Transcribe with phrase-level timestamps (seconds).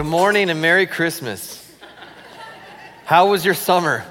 [0.00, 1.62] Good morning and Merry Christmas.
[3.04, 4.02] How was your summer?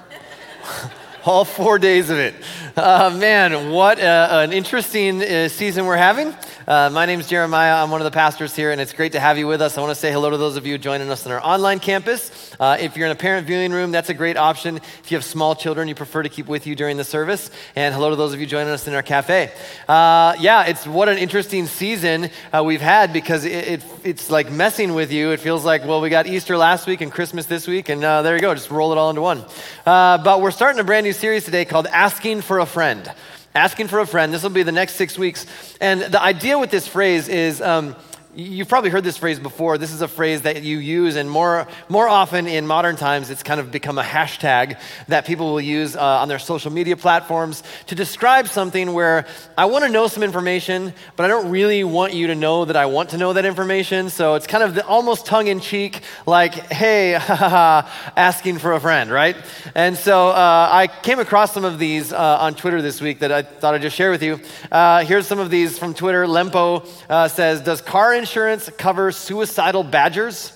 [1.25, 2.35] All four days of it.
[2.77, 6.35] Uh, man, what uh, an interesting uh, season we're having.
[6.69, 7.81] Uh, my name is Jeremiah.
[7.81, 9.75] I'm one of the pastors here, and it's great to have you with us.
[9.75, 12.53] I want to say hello to those of you joining us in our online campus.
[12.59, 14.77] Uh, if you're in a parent viewing room, that's a great option.
[14.77, 17.49] If you have small children you prefer to keep with you during the service.
[17.75, 19.51] And hello to those of you joining us in our cafe.
[19.87, 24.51] Uh, yeah, it's what an interesting season uh, we've had because it, it, it's like
[24.51, 25.31] messing with you.
[25.31, 28.21] It feels like, well, we got Easter last week and Christmas this week, and uh,
[28.21, 29.43] there you go, just roll it all into one.
[29.87, 33.11] Uh, but we're starting a brand new series today called Asking for a Friend
[33.55, 34.33] asking for a friend.
[34.33, 35.45] This will be the next six weeks.
[35.81, 37.95] And the idea with this phrase is um,
[38.39, 39.77] You've probably heard this phrase before.
[39.77, 43.43] This is a phrase that you use, and more, more often in modern times, it's
[43.43, 47.63] kind of become a hashtag that people will use uh, on their social media platforms
[47.87, 49.25] to describe something where
[49.57, 52.77] I want to know some information, but I don't really want you to know that
[52.77, 54.09] I want to know that information.
[54.09, 59.11] So it's kind of the, almost tongue in cheek, like, hey, asking for a friend,
[59.11, 59.35] right?
[59.75, 63.33] And so uh, I came across some of these uh, on Twitter this week that
[63.33, 64.39] I thought I'd just share with you.
[64.71, 66.23] Uh, here's some of these from Twitter.
[66.23, 68.28] Lempo uh, says, Does car insurance
[68.77, 70.53] covers suicidal badgers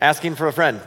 [0.00, 0.80] asking for a friend.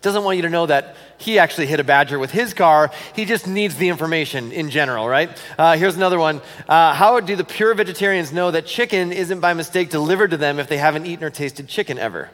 [0.00, 2.92] Doesn't want you to know that he actually hit a badger with his car.
[3.16, 5.30] He just needs the information in general, right?
[5.58, 6.40] Uh, here's another one.
[6.68, 10.60] Uh, how do the pure vegetarians know that chicken isn't by mistake delivered to them
[10.60, 12.30] if they haven't eaten or tasted chicken ever?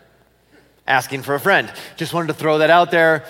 [0.87, 1.73] Asking for a friend.
[1.97, 3.25] Just wanted to throw that out there.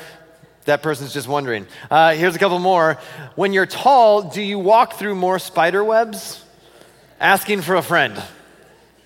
[0.65, 1.67] That person's just wondering.
[1.89, 2.99] Uh, here's a couple more.
[3.37, 6.43] When you're tall, do you walk through more spider webs?
[7.21, 8.21] Asking for a friend.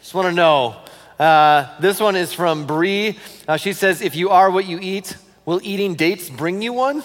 [0.08, 0.74] Just want to know.
[1.18, 3.18] Uh, this one is from Bree.
[3.46, 7.02] Uh, she says, If you are what you eat, will eating dates bring you one?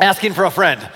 [0.00, 0.88] Asking for a friend.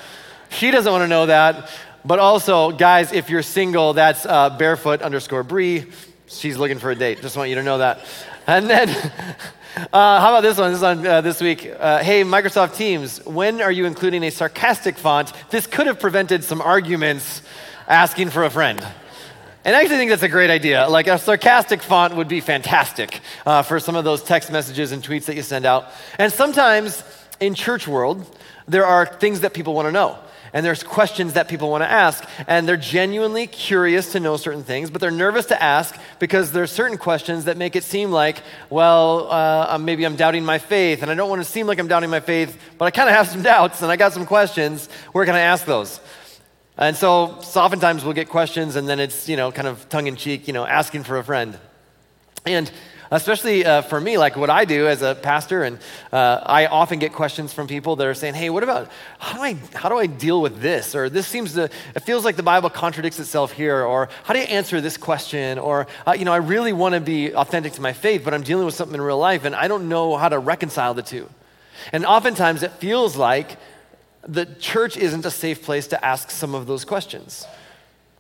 [0.49, 1.69] She doesn't want to know that.
[2.03, 5.85] But also, guys, if you're single, that's uh, barefoot underscore Bree.
[6.29, 7.21] She's looking for a date.
[7.21, 8.01] Just want you to know that.
[8.47, 8.89] And then,
[9.93, 10.71] uh, how about this one?
[10.71, 11.71] This is on uh, this week.
[11.79, 15.35] Uh, hey, Microsoft Teams, when are you including a sarcastic font?
[15.51, 17.43] This could have prevented some arguments
[17.87, 18.83] asking for a friend.
[19.63, 20.89] And I actually think that's a great idea.
[20.89, 25.03] Like a sarcastic font would be fantastic uh, for some of those text messages and
[25.03, 25.89] tweets that you send out.
[26.19, 27.05] And sometimes
[27.41, 28.25] in church world,
[28.67, 30.19] there are things that people want to know.
[30.53, 34.65] And there's questions that people want to ask, and they're genuinely curious to know certain
[34.65, 38.43] things, but they're nervous to ask because there's certain questions that make it seem like,
[38.69, 41.87] well, uh, maybe I'm doubting my faith, and I don't want to seem like I'm
[41.87, 44.89] doubting my faith, but I kind of have some doubts, and I got some questions.
[45.13, 46.01] Where can I ask those?
[46.79, 50.07] And so, so oftentimes we'll get questions and then it's, you know, kind of tongue
[50.07, 51.59] in cheek, you know, asking for a friend.
[52.47, 52.71] And
[53.11, 55.79] especially uh, for me, like what I do as a pastor, and
[56.13, 59.43] uh, I often get questions from people that are saying, "Hey, what about how do
[59.43, 62.43] I how do I deal with this?" Or this seems to it feels like the
[62.43, 65.59] Bible contradicts itself here, or how do you answer this question?
[65.59, 68.43] Or uh, you know, I really want to be authentic to my faith, but I'm
[68.43, 71.29] dealing with something in real life, and I don't know how to reconcile the two.
[71.93, 73.57] And oftentimes it feels like
[74.27, 77.47] the church isn't a safe place to ask some of those questions.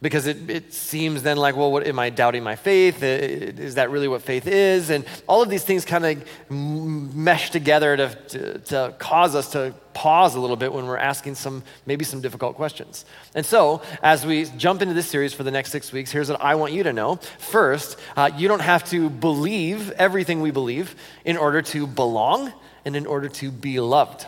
[0.03, 3.03] Because it, it seems then like, well, what, am I doubting my faith?
[3.03, 4.89] Is that really what faith is?
[4.89, 9.75] And all of these things kind of mesh together to, to, to cause us to
[9.93, 13.05] pause a little bit when we're asking some, maybe some difficult questions.
[13.34, 16.41] And so, as we jump into this series for the next six weeks, here's what
[16.41, 17.16] I want you to know.
[17.39, 20.97] First, uh, you don't have to believe everything we believe
[21.27, 22.55] in order to belong
[22.87, 24.25] and in order to be loved.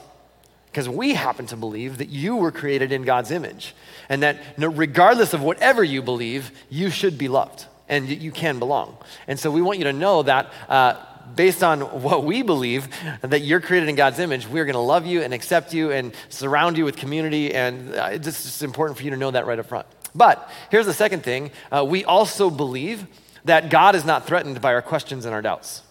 [0.72, 3.74] Because we happen to believe that you were created in God's image
[4.08, 8.96] and that regardless of whatever you believe, you should be loved and you can belong.
[9.28, 10.94] And so we want you to know that uh,
[11.34, 12.88] based on what we believe,
[13.20, 16.14] that you're created in God's image, we're going to love you and accept you and
[16.30, 17.54] surround you with community.
[17.54, 19.86] And uh, it's just important for you to know that right up front.
[20.14, 23.06] But here's the second thing uh, we also believe
[23.44, 25.82] that God is not threatened by our questions and our doubts.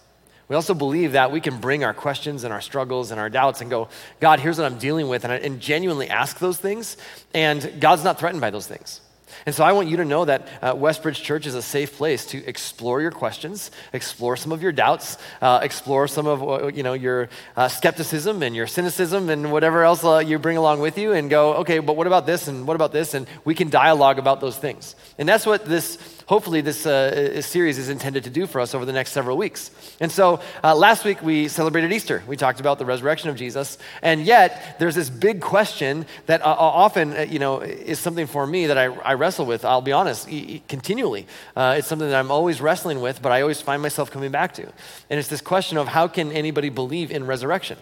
[0.52, 3.62] We also believe that we can bring our questions and our struggles and our doubts
[3.62, 3.88] and go,
[4.20, 6.98] God, here's what I'm dealing with, and, and genuinely ask those things.
[7.32, 9.00] And God's not threatened by those things.
[9.46, 12.26] And so I want you to know that uh, Westbridge Church is a safe place
[12.26, 16.82] to explore your questions, explore some of your doubts, uh, explore some of uh, you
[16.82, 20.98] know your uh, skepticism and your cynicism and whatever else uh, you bring along with
[20.98, 23.70] you, and go, okay, but what about this and what about this, and we can
[23.70, 24.94] dialogue about those things.
[25.16, 25.96] And that's what this
[26.32, 29.70] hopefully this uh, series is intended to do for us over the next several weeks.
[30.00, 32.22] And so uh, last week we celebrated Easter.
[32.26, 33.76] We talked about the resurrection of Jesus.
[34.00, 38.26] And yet there's this big question that uh, uh often, uh, you know, is something
[38.26, 40.26] for me that I, I wrestle with, I'll be honest,
[40.68, 41.26] continually.
[41.54, 44.54] Uh, it's something that I'm always wrestling with, but I always find myself coming back
[44.54, 44.62] to.
[45.10, 47.76] And it's this question of how can anybody believe in resurrection?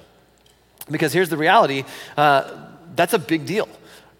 [0.90, 1.84] Because here's the reality
[2.16, 3.68] that's a big deal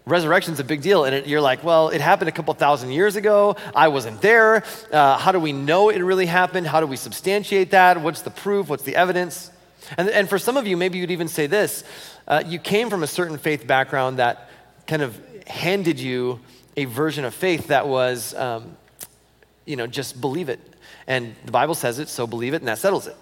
[0.07, 3.17] resurrection's a big deal and it, you're like well it happened a couple thousand years
[3.17, 3.57] ago.
[3.75, 4.65] I wasn't there.
[4.91, 6.67] Uh, how do we know it really happened?
[6.67, 8.01] How do we substantiate that?
[8.01, 8.69] What's the proof?
[8.69, 9.51] What's the evidence?
[9.97, 11.85] And, and for some of you maybe you'd even say this
[12.27, 14.51] uh, you came from a certain faith background that
[14.87, 16.41] kind of handed you
[16.77, 18.77] a version of faith that was um,
[19.65, 20.61] you know just believe it.
[21.07, 23.17] And the bible says it so believe it and that settles it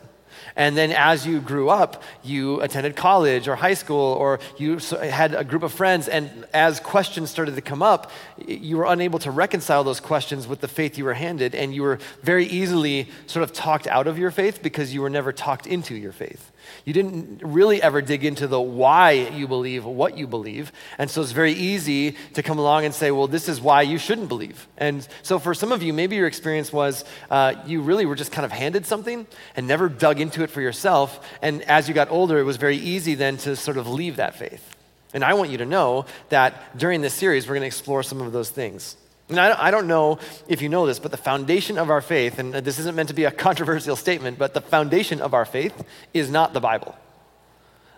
[0.59, 5.33] and then as you grew up, you attended college or high school, or you had
[5.33, 6.09] a group of friends.
[6.09, 8.11] And as questions started to come up,
[8.45, 11.55] you were unable to reconcile those questions with the faith you were handed.
[11.55, 15.11] And you were very easily sort of talked out of your faith because you were
[15.11, 16.51] never talked into your faith.
[16.89, 20.73] You didn't really ever dig into the why you believe what you believe.
[20.97, 23.99] And so it's very easy to come along and say, well, this is why you
[23.99, 24.67] shouldn't believe.
[24.79, 28.33] And so for some of you, maybe your experience was uh, you really were just
[28.33, 31.29] kind of handed something and never dug into it for yourself.
[31.43, 34.37] And as you got older, it was very easy then to sort of leave that
[34.37, 34.75] faith.
[35.13, 38.23] And I want you to know that during this series, we're going to explore some
[38.23, 38.97] of those things.
[39.29, 42.55] And I, don't know if you know this, but the foundation of our faith, and
[42.55, 45.85] this isn't meant to be a controversial statement, but the foundation of our faith
[46.15, 46.97] is not the Bible.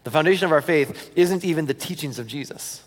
[0.03, 2.82] The foundation of our faith isn't even the teachings of Jesus.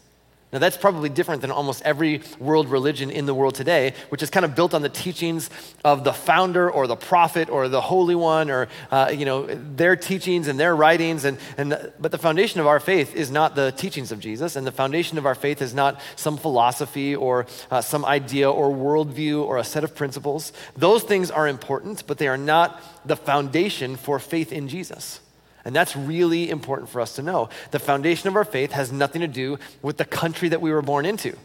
[0.54, 4.30] Now, that's probably different than almost every world religion in the world today, which is
[4.30, 5.50] kind of built on the teachings
[5.84, 9.96] of the founder or the prophet or the Holy One or, uh, you know, their
[9.96, 11.26] teachings and their writings.
[11.26, 14.56] And, and the, but the foundation of our faith is not the teachings of Jesus,
[14.56, 18.70] and the foundation of our faith is not some philosophy or uh, some idea or
[18.70, 20.54] worldview or a set of principles.
[20.78, 25.20] Those things are important, but they are not the foundation for faith in Jesus.
[25.66, 27.50] And that's really important for us to know.
[27.72, 30.82] The foundation of our faith has nothing to do with the country that we were
[30.82, 31.38] born into.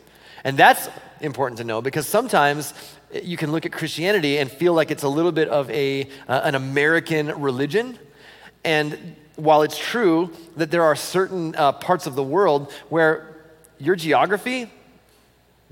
[0.45, 0.89] And that's
[1.21, 2.75] important to know because sometimes
[3.13, 6.41] you can look at Christianity and feel like it's a little bit of a, uh,
[6.45, 7.99] an American religion.
[8.65, 13.37] And while it's true that there are certain uh, parts of the world where
[13.79, 14.71] your geography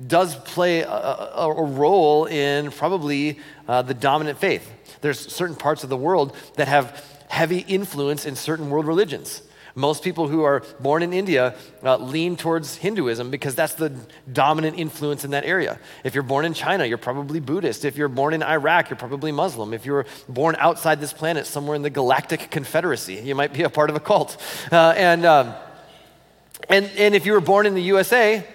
[0.07, 4.71] does play a, a, role in probably uh, the dominant faith,
[5.01, 9.43] there's certain parts of the world that have heavy influence in certain world religions.
[9.75, 11.55] Most people who are born in India
[11.85, 13.91] uh, lean towards Hinduism because that's the
[14.33, 15.79] dominant influence in that area.
[16.03, 17.85] If you're born in China, you're probably Buddhist.
[17.85, 19.75] If you're born in Iraq, you're probably Muslim.
[19.75, 23.71] If you're born outside this planet, somewhere in the Galactic Confederacy, you might be a
[23.71, 24.39] part of a cult.
[24.73, 25.55] Uh, and, um,
[26.71, 28.47] and, and if you were born in the USA,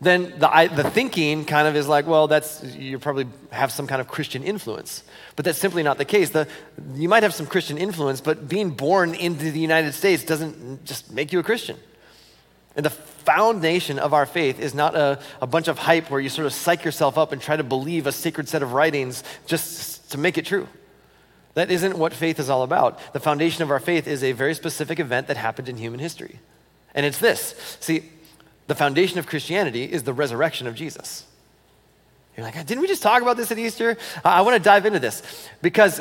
[0.00, 3.86] then the, I, the thinking kind of is like, well, that's, you probably have some
[3.86, 5.04] kind of Christian influence.
[5.36, 6.30] But that's simply not the case.
[6.30, 6.48] The,
[6.94, 11.12] you might have some Christian influence, but being born into the United States doesn't just
[11.12, 11.78] make you a Christian.
[12.76, 16.28] And the foundation of our faith is not a, a bunch of hype where you
[16.28, 20.10] sort of psych yourself up and try to believe a sacred set of writings just
[20.10, 20.68] to make it true.
[21.54, 22.98] That isn't what faith is all about.
[23.12, 26.40] The foundation of our faith is a very specific event that happened in human history.
[26.94, 27.54] And it's this.
[27.80, 28.10] See,
[28.66, 31.24] the foundation of Christianity is the resurrection of Jesus.
[32.36, 33.96] You're like, didn't we just talk about this at Easter?
[34.24, 35.22] I want to dive into this
[35.62, 36.00] because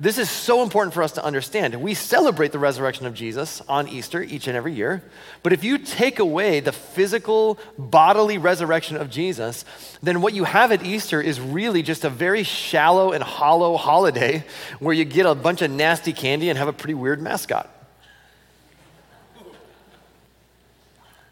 [0.00, 1.74] this is so important for us to understand.
[1.80, 5.02] We celebrate the resurrection of Jesus on Easter each and every year.
[5.42, 9.64] But if you take away the physical, bodily resurrection of Jesus,
[10.02, 14.44] then what you have at Easter is really just a very shallow and hollow holiday
[14.78, 17.70] where you get a bunch of nasty candy and have a pretty weird mascot.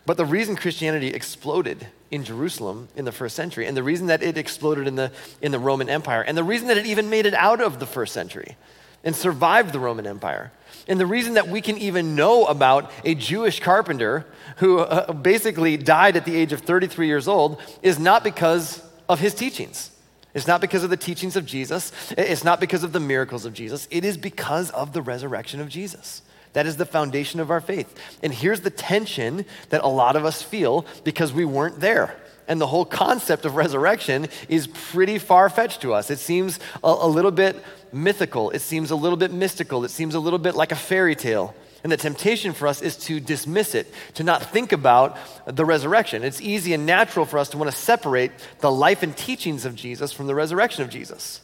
[0.04, 4.22] But the reason Christianity exploded in Jerusalem in the first century, and the reason that
[4.22, 7.26] it exploded in the, in the Roman Empire, and the reason that it even made
[7.26, 8.56] it out of the first century
[9.04, 10.52] and survived the Roman Empire,
[10.88, 15.76] and the reason that we can even know about a Jewish carpenter who uh, basically
[15.76, 19.90] died at the age of 33 years old is not because of his teachings.
[20.34, 21.92] It's not because of the teachings of Jesus.
[22.16, 23.86] It's not because of the miracles of Jesus.
[23.90, 26.22] It is because of the resurrection of Jesus.
[26.52, 27.94] That is the foundation of our faith.
[28.22, 32.16] And here's the tension that a lot of us feel because we weren't there.
[32.48, 36.10] And the whole concept of resurrection is pretty far fetched to us.
[36.10, 37.56] It seems a, a, little bit
[37.92, 41.14] mythical, it seems a little bit mystical, it seems a little bit like a fairy
[41.14, 41.54] tale.
[41.82, 45.16] And the temptation for us is to dismiss it, to not think about
[45.46, 46.22] the resurrection.
[46.22, 48.30] It's easy and natural for us to want to separate
[48.60, 51.40] the life and teachings of Jesus from the resurrection of Jesus.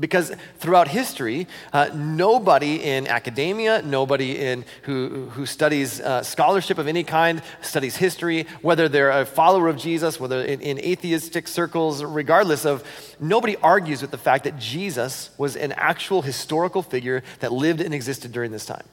[0.00, 6.88] Because throughout history, uh, nobody in academia, nobody in who, who studies uh, scholarship of
[6.88, 12.02] any kind, studies history, whether they're a follower of Jesus, whether in, in atheistic circles,
[12.02, 12.82] regardless of,
[13.20, 17.92] nobody argues with the fact that Jesus was an actual historical figure that lived and
[17.92, 18.84] existed during this time.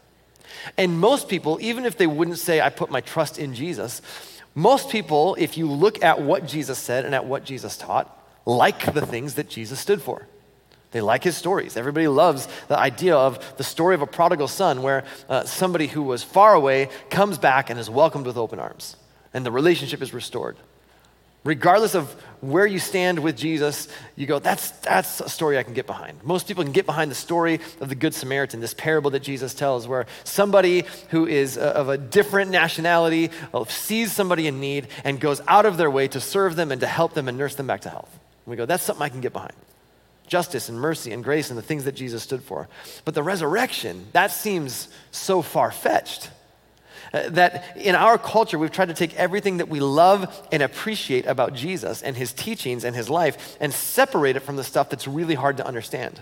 [0.77, 4.01] And most people, even if they wouldn't say, I put my trust in Jesus,
[4.53, 8.13] most people, if you look at what Jesus said and at what Jesus taught,
[8.45, 10.27] like the things that Jesus stood for.
[10.91, 11.77] They like his stories.
[11.77, 16.01] Everybody loves the idea of the story of a prodigal son where uh, somebody who
[16.01, 18.95] was far away comes back and is welcomed with open arms,
[19.33, 20.57] and the relationship is restored.
[21.45, 25.73] Regardless of where you stand with Jesus, you go, that's, that's a story I can
[25.73, 26.21] get behind.
[26.23, 29.53] Most people can get behind the story of the Good Samaritan, this parable that Jesus
[29.53, 35.19] tells, where somebody who is of a different nationality uh, sees somebody in need and
[35.19, 37.67] goes out of their way to serve them and to help them and nurse them
[37.67, 38.11] back to health.
[38.45, 39.53] And we go, that's something I can get behind.
[40.29, 42.69] Justice and mercy and grace and the things that Jesus stood for.
[43.03, 46.29] But the resurrection, that seems so far fetched.
[47.11, 51.25] Uh, that in our culture, we've tried to take everything that we love and appreciate
[51.25, 55.07] about Jesus and his teachings and his life and separate it from the stuff that's
[55.07, 56.21] really hard to understand.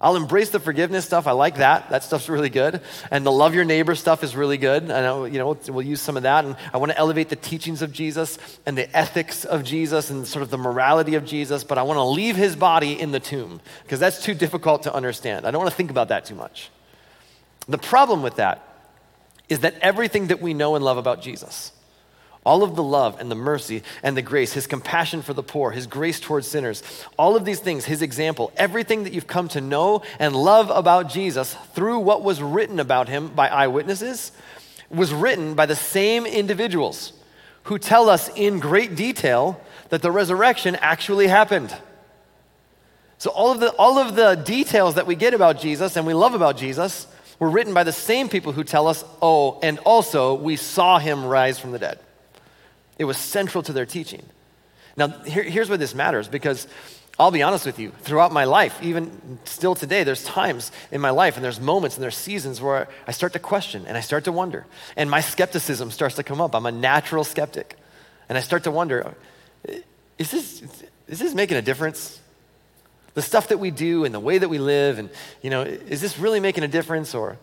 [0.00, 1.26] I'll embrace the forgiveness stuff.
[1.26, 1.88] I like that.
[1.88, 2.82] That stuff's really good.
[3.10, 4.82] And the love your neighbor stuff is really good.
[4.82, 6.44] And I you know, we'll use some of that.
[6.44, 10.26] And I want to elevate the teachings of Jesus and the ethics of Jesus and
[10.26, 13.20] sort of the morality of Jesus, but I want to leave his body in the
[13.20, 15.46] tomb because that's too difficult to understand.
[15.46, 16.70] I don't want to think about that too much.
[17.66, 18.62] The problem with that
[19.48, 21.72] is that everything that we know and love about Jesus,
[22.46, 25.72] all of the love and the mercy and the grace, his compassion for the poor,
[25.72, 26.80] his grace towards sinners,
[27.18, 31.10] all of these things, his example, everything that you've come to know and love about
[31.10, 34.30] Jesus through what was written about him by eyewitnesses
[34.88, 37.12] was written by the same individuals
[37.64, 41.76] who tell us in great detail that the resurrection actually happened.
[43.18, 46.14] So all of the all of the details that we get about Jesus and we
[46.14, 47.08] love about Jesus
[47.40, 51.24] were written by the same people who tell us, oh, and also we saw him
[51.24, 51.98] rise from the dead.
[52.98, 54.24] It was central to their teaching.
[54.96, 56.66] Now, here, here's where this matters because
[57.18, 61.10] I'll be honest with you, throughout my life, even still today, there's times in my
[61.10, 64.24] life and there's moments and there's seasons where I start to question and I start
[64.24, 64.66] to wonder.
[64.96, 66.54] And my skepticism starts to come up.
[66.54, 67.76] I'm a natural skeptic.
[68.28, 69.14] And I start to wonder
[70.18, 70.62] is this,
[71.08, 72.20] is this making a difference?
[73.16, 75.08] the stuff that we do and the way that we live and
[75.40, 77.38] you know is this really making a difference or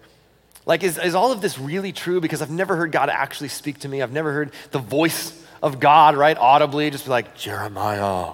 [0.67, 3.79] like is, is all of this really true because i've never heard god actually speak
[3.79, 8.33] to me i've never heard the voice of god right audibly just be like jeremiah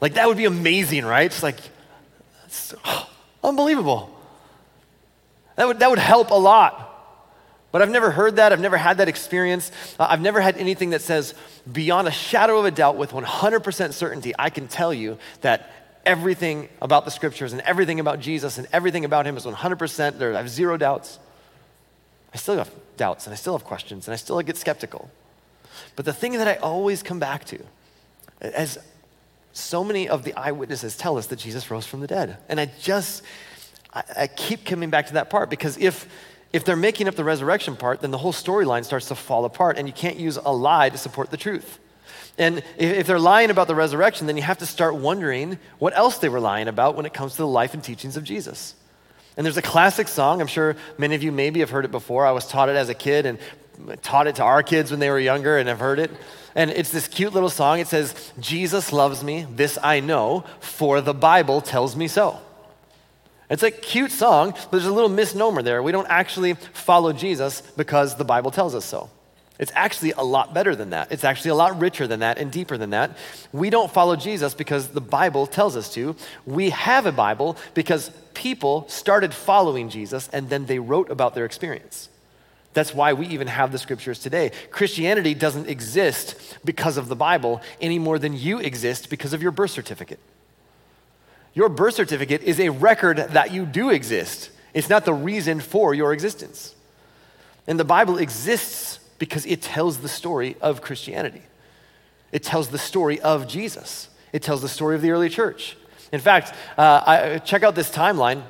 [0.00, 1.58] like that would be amazing right it's like
[2.84, 3.08] oh,
[3.44, 4.10] unbelievable
[5.54, 6.90] that would, that would help a lot
[7.72, 8.52] but I've never heard that.
[8.52, 9.70] I've never had that experience.
[9.98, 11.34] Uh, I've never had anything that says,
[11.70, 15.70] beyond a shadow of a doubt, with 100% certainty, I can tell you that
[16.04, 20.18] everything about the scriptures and everything about Jesus and everything about him is 100%.
[20.18, 21.18] There, I have zero doubts.
[22.34, 25.10] I still have doubts and I still have questions and I still get skeptical.
[25.96, 27.58] But the thing that I always come back to,
[28.40, 28.78] as
[29.52, 32.38] so many of the eyewitnesses tell us that Jesus rose from the dead.
[32.48, 33.22] And I just,
[33.92, 36.08] I, I keep coming back to that part because if,
[36.52, 39.76] if they're making up the resurrection part, then the whole storyline starts to fall apart
[39.78, 41.78] and you can't use a lie to support the truth.
[42.38, 46.18] And if they're lying about the resurrection, then you have to start wondering what else
[46.18, 48.74] they were lying about when it comes to the life and teachings of Jesus.
[49.36, 52.26] And there's a classic song, I'm sure many of you maybe have heard it before.
[52.26, 53.38] I was taught it as a kid and
[54.02, 56.10] taught it to our kids when they were younger and have heard it.
[56.54, 57.78] And it's this cute little song.
[57.78, 62.38] It says, Jesus loves me, this I know, for the Bible tells me so.
[63.48, 65.82] It's a cute song, but there's a little misnomer there.
[65.82, 69.10] We don't actually follow Jesus because the Bible tells us so.
[69.58, 71.12] It's actually a lot better than that.
[71.12, 73.18] It's actually a lot richer than that and deeper than that.
[73.52, 76.16] We don't follow Jesus because the Bible tells us to.
[76.46, 81.44] We have a Bible because people started following Jesus and then they wrote about their
[81.44, 82.08] experience.
[82.72, 84.52] That's why we even have the scriptures today.
[84.70, 89.50] Christianity doesn't exist because of the Bible any more than you exist because of your
[89.50, 90.20] birth certificate.
[91.52, 95.94] Your birth certificate is a record that you do exist, it's not the reason for
[95.94, 96.74] your existence.
[97.66, 101.42] And the Bible exists because it tells the story of Christianity.
[102.32, 104.08] It tells the story of Jesus.
[104.32, 105.76] It tells the story of the early church.
[106.12, 108.42] In fact, uh, I, check out this timeline.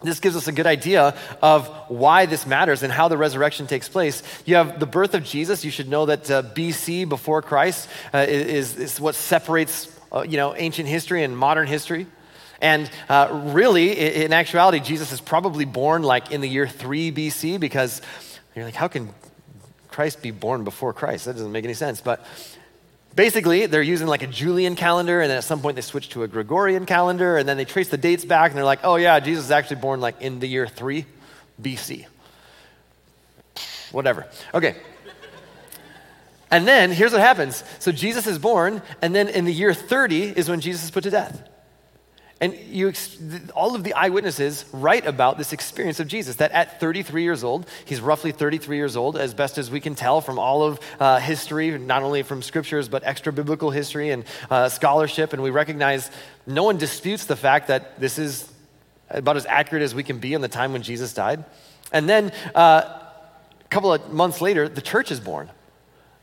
[0.00, 3.88] This gives us a good idea of why this matters and how the resurrection takes
[3.88, 4.22] place.
[4.44, 5.64] You have the birth of Jesus.
[5.64, 10.36] You should know that uh, BC, before Christ, uh, is, is what separates uh, you
[10.36, 12.06] know, ancient history and modern history.
[12.60, 17.60] And uh, really, in actuality, Jesus is probably born like in the year 3 BC
[17.60, 18.02] because
[18.54, 19.10] you're like, how can
[19.88, 21.26] Christ be born before Christ?
[21.26, 22.00] That doesn't make any sense.
[22.00, 22.24] But
[23.14, 26.22] basically, they're using like a Julian calendar, and then at some point they switch to
[26.22, 29.20] a Gregorian calendar, and then they trace the dates back, and they're like, oh yeah,
[29.20, 31.04] Jesus is actually born like in the year 3
[31.60, 32.06] BC.
[33.92, 34.26] Whatever.
[34.54, 34.76] Okay.
[36.50, 37.62] And then here's what happens.
[37.78, 41.04] So Jesus is born, and then in the year 30 is when Jesus is put
[41.04, 41.48] to death.
[42.40, 42.92] And you,
[43.54, 47.68] all of the eyewitnesses write about this experience of Jesus that at 33 years old,
[47.84, 51.18] he's roughly 33 years old, as best as we can tell from all of uh,
[51.18, 55.32] history, not only from scriptures, but extra biblical history and uh, scholarship.
[55.32, 56.12] And we recognize
[56.46, 58.48] no one disputes the fact that this is
[59.10, 61.44] about as accurate as we can be in the time when Jesus died.
[61.92, 62.82] And then uh,
[63.64, 65.50] a couple of months later, the church is born.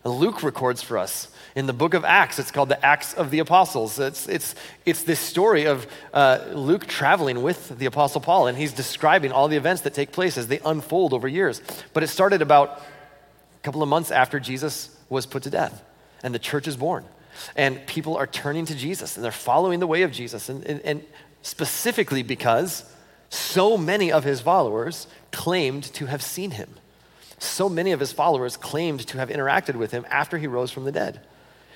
[0.05, 2.37] Luke records for us in the book of Acts.
[2.37, 3.97] It's called the Acts of the Apostles.
[3.97, 8.73] It's, it's, it's this story of uh, Luke traveling with the Apostle Paul, and he's
[8.73, 11.61] describing all the events that take place as they unfold over years.
[11.93, 15.81] But it started about a couple of months after Jesus was put to death,
[16.21, 17.05] and the church is born.
[17.55, 20.81] And people are turning to Jesus, and they're following the way of Jesus, and, and,
[20.81, 21.03] and
[21.41, 22.83] specifically because
[23.29, 26.69] so many of his followers claimed to have seen him.
[27.39, 30.83] So many of his followers claimed to have interacted with him after he rose from
[30.83, 31.21] the dead.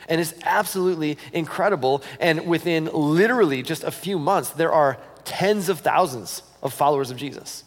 [0.10, 2.04] And it's absolutely incredible.
[2.20, 7.18] And within literally just a few months, there are tens of thousands of followers of
[7.18, 7.64] Jesus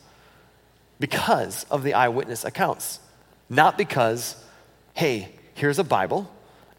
[1.00, 3.00] because of the eyewitness accounts.
[3.49, 4.37] Not because,
[4.94, 6.30] hey, here's a Bible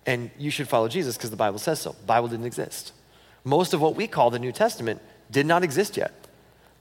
[0.05, 1.95] and you should follow Jesus because the Bible says so.
[2.05, 2.91] Bible didn't exist.
[3.43, 5.01] Most of what we call the New Testament
[5.31, 6.13] did not exist yet.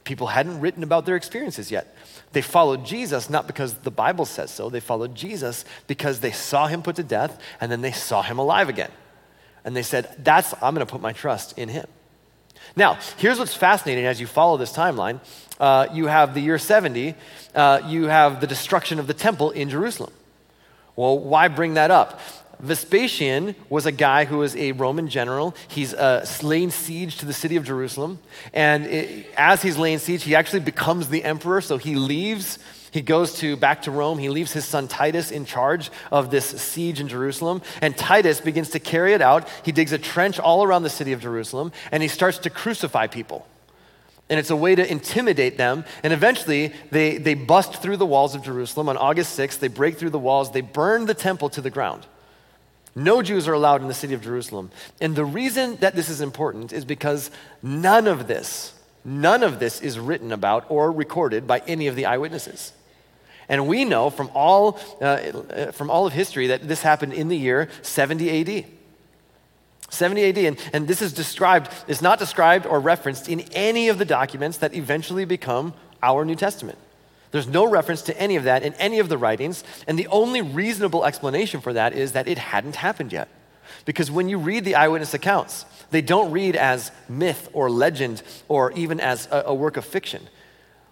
[0.05, 1.95] People hadn't written about their experiences yet.
[2.33, 6.67] They followed Jesus not because the Bible says so, they followed Jesus because they saw
[6.67, 8.91] him put to death and then they saw him alive again.
[9.65, 11.87] And they said, That's, I'm going to put my trust in him.
[12.75, 15.21] Now, here's what's fascinating as you follow this timeline.
[15.61, 17.15] Uh, you have the year 70,
[17.55, 20.13] uh, you have the destruction of the temple in Jerusalem.
[20.97, 22.21] Well, why bring that up?
[22.63, 25.55] Vespasian was a guy who was a Roman general.
[25.67, 28.21] He's uh, laying siege to the city of Jerusalem.
[28.55, 31.61] And it, as he's laying siege, he actually becomes the emperor.
[31.61, 32.61] So he leaves.
[32.93, 34.19] He goes to back to Rome.
[34.19, 37.63] He leaves his son Titus in charge of this siege in Jerusalem.
[37.81, 39.49] And Titus begins to carry it out.
[39.65, 43.09] He digs a trench all around the city of Jerusalem and he starts to crucify
[43.09, 43.47] people.
[44.31, 45.85] And it's a way to intimidate them.
[46.03, 49.59] And eventually, they, they bust through the walls of Jerusalem on August 6th.
[49.59, 50.53] They break through the walls.
[50.53, 52.07] They burn the temple to the ground.
[52.95, 54.71] No Jews are allowed in the city of Jerusalem.
[55.01, 57.31] And the reason that this is important is because
[57.63, 62.07] none of this, none of this is written about or recorded by any of the
[62.07, 62.73] eyewitnesses.
[63.49, 67.37] And we know from all, uh, from all of history that this happened in the
[67.37, 68.65] year 70 AD.
[69.89, 73.99] 70 AD, and, and this is described, is not described or referenced in any of
[73.99, 76.79] the documents that eventually become our New Testament.
[77.33, 80.43] There's no reference to any of that in any of the writings, and the only
[80.43, 83.29] reasonable explanation for that is that it hadn't happened yet.
[83.85, 88.71] Because when you read the eyewitness accounts, they don't read as myth or legend or
[88.73, 90.29] even as a, a work of fiction.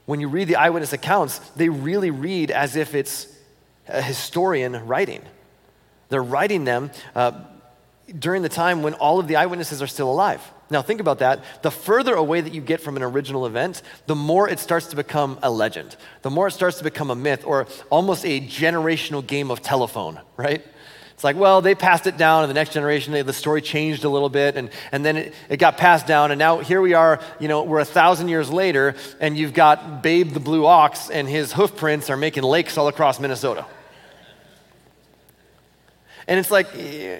[0.07, 3.27] When you read the eyewitness accounts, they really read as if it's
[3.87, 5.23] a historian writing.
[6.09, 7.33] They're writing them uh,
[8.19, 10.41] during the time when all of the eyewitnesses are still alive.
[10.71, 11.43] Now, think about that.
[11.63, 14.97] The further away that you get from an original event, the more it starts to
[14.97, 19.27] become a legend, the more it starts to become a myth or almost a generational
[19.27, 20.65] game of telephone, right?
[21.21, 24.05] It's like, well, they passed it down, and the next generation, they, the story changed
[24.05, 26.95] a little bit, and, and then it, it got passed down, and now here we
[26.95, 31.11] are, you know, we're a thousand years later, and you've got Babe the Blue Ox,
[31.11, 33.67] and his hoof prints are making lakes all across Minnesota.
[36.31, 37.19] And it's like, eh,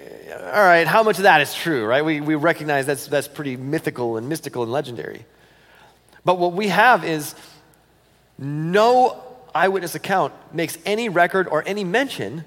[0.55, 2.05] all right, how much of that is true, right?
[2.05, 5.27] We, we recognize that's, that's pretty mythical and mystical and legendary.
[6.25, 7.35] But what we have is
[8.39, 9.21] no
[9.53, 12.45] eyewitness account makes any record or any mention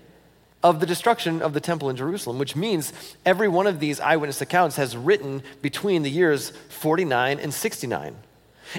[0.63, 2.93] of the destruction of the temple in Jerusalem, which means
[3.25, 8.15] every one of these eyewitness accounts has written between the years 49 and 69.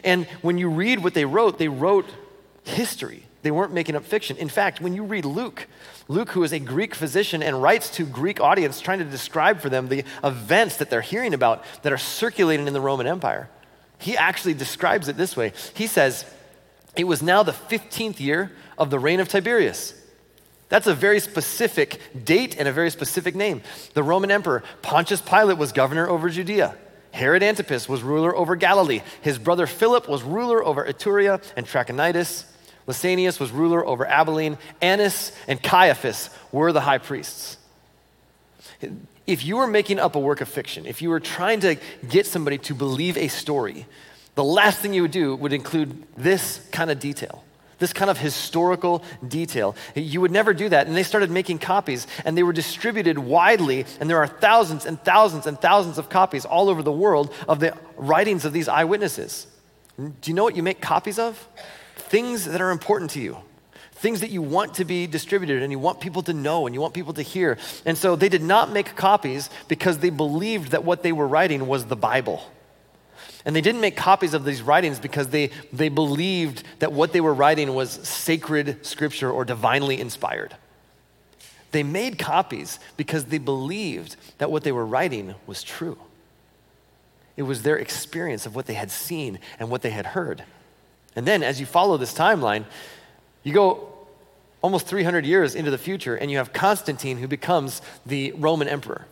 [0.03, 2.07] And when you read what they wrote, they wrote
[2.62, 3.25] history.
[3.42, 4.38] They weren't making up fiction.
[4.38, 5.66] In fact, when you read Luke,
[6.09, 9.71] Luke, who is a Greek physician and writes to Greek audience trying to describe for
[9.71, 13.49] them the events that they're hearing about that are circulating in the Roman Empire,
[13.99, 15.53] he actually describes it this way.
[15.75, 16.27] He says,
[16.95, 19.95] It was now the 15th year of the reign of Tiberius.
[20.69, 23.62] That's a very specific date and a very specific name.
[23.95, 26.77] The Roman Emperor, Pontius Pilate, was governor over Judea.
[27.12, 29.03] Herod Antipas was ruler over Galilee.
[29.21, 32.45] His brother Philip was ruler over Iturea and Trachonitis.
[32.87, 34.59] Lysanias was ruler over Abilene.
[34.81, 37.57] Annas and Caiaphas were the high priests.
[39.27, 41.77] If you were making up a work of fiction, if you were trying to
[42.09, 43.87] get somebody to believe a story,
[44.35, 47.42] the last thing you would do would include this kind of detail,
[47.79, 49.77] this kind of historical detail.
[49.94, 50.87] You would never do that.
[50.87, 55.01] And they started making copies, and they were distributed widely, and there are thousands and
[55.03, 59.47] thousands and thousands of copies all over the world of the writings of these eyewitnesses.
[59.97, 61.49] Do you know what you make copies of?
[62.14, 63.37] Things that are important to you,
[63.90, 66.81] things that you want to be distributed and you want people to know and you
[66.81, 67.59] want people to hear.
[67.85, 71.66] And so they did not make copies because they believed that what they were writing
[71.66, 72.40] was the Bible.
[73.44, 77.20] And they didn't make copies of these writings because they, they believed that what they
[77.20, 80.55] were writing was sacred scripture or divinely inspired.
[81.72, 85.98] They made copies because they believed that what they were writing was true.
[87.37, 90.44] It was their experience of what they had seen and what they had heard.
[91.16, 92.64] And then as you follow this timeline,
[93.42, 93.88] you go,
[94.62, 99.07] almost 300 years into the future, and you have Constantine who becomes the Roman emperor.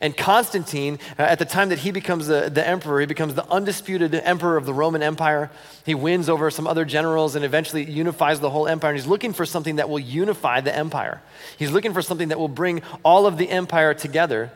[0.00, 3.48] And Constantine, uh, at the time that he becomes the, the emperor, he becomes the
[3.50, 5.50] undisputed emperor of the Roman Empire.
[5.86, 8.90] He wins over some other generals and eventually unifies the whole empire.
[8.90, 11.22] And he's looking for something that will unify the empire.
[11.56, 14.52] He's looking for something that will bring all of the empire together.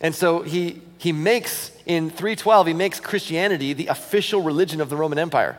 [0.00, 4.96] And so he, he makes, in 312, he makes Christianity the official religion of the
[4.96, 5.58] Roman Empire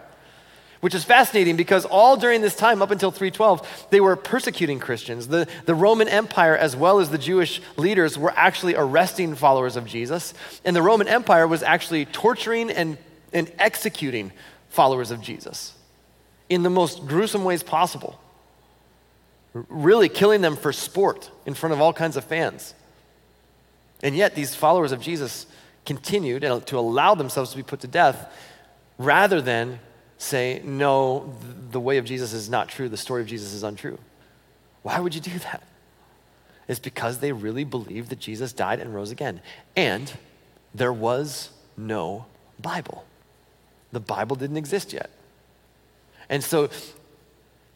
[0.81, 5.27] which is fascinating because all during this time, up until 312, they were persecuting Christians.
[5.27, 9.85] The, the Roman Empire, as well as the Jewish leaders, were actually arresting followers of
[9.85, 10.33] Jesus.
[10.63, 12.97] And the Roman Empire was actually torturing and,
[13.33, 14.31] and executing
[14.69, 15.73] followers of Jesus
[16.49, 18.19] in the most gruesome ways possible,
[19.53, 22.73] really killing them for sport in front of all kinds of fans.
[24.03, 25.47] And yet, these followers of Jesus
[25.85, 28.31] continued to allow themselves to be put to death
[28.97, 29.79] rather than
[30.25, 31.33] say, no,
[31.71, 33.97] the way of Jesus is not true, the story of Jesus is untrue.
[34.81, 35.63] Why would you do that?
[36.67, 39.41] It's because they really believed that Jesus died and rose again.
[39.75, 40.11] And
[40.73, 42.25] there was no
[42.59, 43.05] Bible.
[43.91, 45.09] The Bible didn't exist yet.
[46.27, 46.69] And so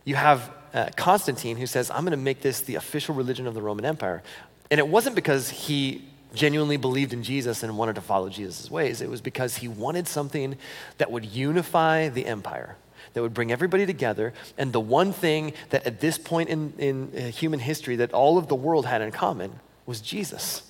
[0.05, 3.53] you have uh, Constantine who says, I'm going to make this the official religion of
[3.53, 4.23] the Roman Empire.
[4.71, 9.01] And it wasn't because he genuinely believed in Jesus and wanted to follow Jesus' ways.
[9.01, 10.57] It was because he wanted something
[10.97, 12.75] that would unify the empire,
[13.13, 14.33] that would bring everybody together.
[14.57, 18.37] And the one thing that at this point in, in uh, human history that all
[18.37, 20.63] of the world had in common was Jesus.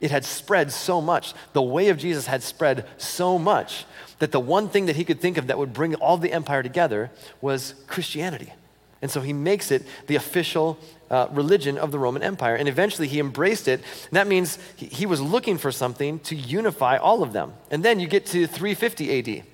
[0.00, 1.34] It had spread so much.
[1.52, 3.86] The way of Jesus had spread so much
[4.18, 6.62] that the one thing that he could think of that would bring all the empire
[6.62, 7.10] together
[7.40, 8.52] was Christianity.
[9.00, 10.78] And so he makes it the official
[11.14, 12.56] uh, religion of the Roman Empire.
[12.56, 13.82] And eventually he embraced it.
[14.10, 17.52] That means he was looking for something to unify all of them.
[17.70, 19.53] And then you get to 350 AD.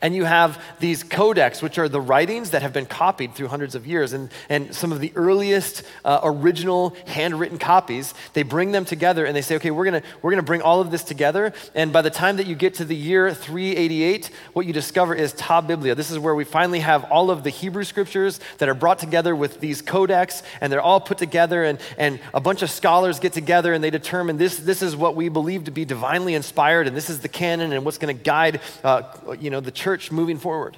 [0.00, 3.74] And you have these codex, which are the writings that have been copied through hundreds
[3.74, 4.12] of years.
[4.12, 9.36] And, and some of the earliest uh, original handwritten copies, they bring them together and
[9.36, 11.52] they say, okay, we're going we're to bring all of this together.
[11.74, 15.32] And by the time that you get to the year 388, what you discover is
[15.32, 15.94] Ta Biblia.
[15.94, 19.34] This is where we finally have all of the Hebrew scriptures that are brought together
[19.34, 21.64] with these codex, and they're all put together.
[21.64, 25.16] And, and a bunch of scholars get together and they determine this, this is what
[25.16, 28.22] we believe to be divinely inspired, and this is the canon and what's going to
[28.22, 29.02] guide uh,
[29.40, 30.76] you know, the church church moving forward.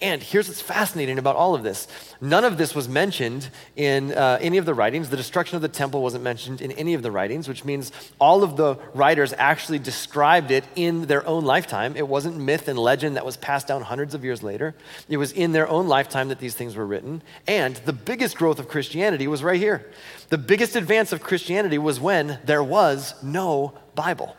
[0.00, 1.88] And here's what's fascinating about all of this
[2.20, 5.08] none of this was mentioned in uh, any of the writings.
[5.08, 8.44] The destruction of the temple wasn't mentioned in any of the writings, which means all
[8.44, 11.96] of the writers actually described it in their own lifetime.
[11.96, 14.76] It wasn't myth and legend that was passed down hundreds of years later.
[15.08, 17.22] It was in their own lifetime that these things were written.
[17.48, 19.90] And the biggest growth of Christianity was right here.
[20.28, 24.36] The biggest advance of Christianity was when there was no Bible.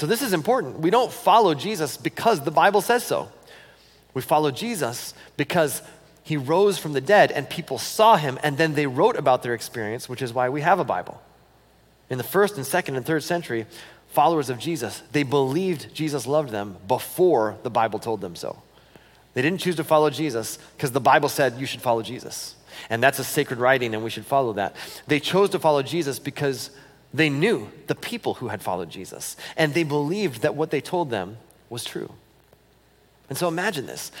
[0.00, 0.80] So this is important.
[0.80, 3.28] We don't follow Jesus because the Bible says so.
[4.14, 5.82] We follow Jesus because
[6.22, 9.52] he rose from the dead and people saw him and then they wrote about their
[9.52, 11.20] experience, which is why we have a Bible.
[12.08, 13.66] In the first and second and third century,
[14.08, 18.62] followers of Jesus, they believed Jesus loved them before the Bible told them so.
[19.34, 22.54] They didn't choose to follow Jesus because the Bible said you should follow Jesus.
[22.88, 24.76] And that's a sacred writing and we should follow that.
[25.08, 26.70] They chose to follow Jesus because
[27.12, 31.10] they knew the people who had followed Jesus, and they believed that what they told
[31.10, 32.12] them was true.
[33.28, 34.12] And so imagine this.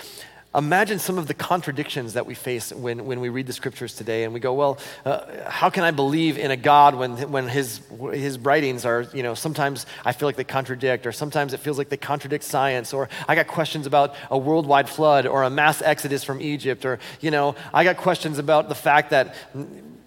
[0.52, 4.24] Imagine some of the contradictions that we face when, when we read the scriptures today
[4.24, 7.80] and we go, well, uh, how can I believe in a God when, when his,
[8.12, 11.78] his writings are, you know, sometimes I feel like they contradict, or sometimes it feels
[11.78, 15.82] like they contradict science, or I got questions about a worldwide flood, or a mass
[15.82, 19.36] exodus from Egypt, or, you know, I got questions about the fact that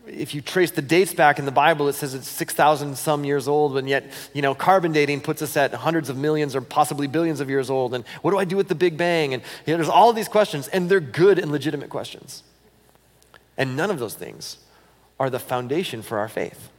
[0.06, 3.48] if you trace the dates back in the Bible, it says it's 6,000 some years
[3.48, 7.08] old, and yet, you know, carbon dating puts us at hundreds of millions or possibly
[7.08, 7.94] billions of years old.
[7.94, 9.34] And what do I do with the Big Bang?
[9.34, 12.44] And you know, there's all these questions, and they're good and legitimate questions.
[13.58, 14.58] And none of those things
[15.20, 16.70] are the foundation for our faith.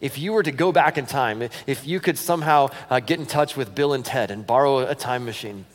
[0.00, 3.26] If you were to go back in time, if you could somehow uh, get in
[3.26, 5.66] touch with Bill and Ted and borrow a time machine,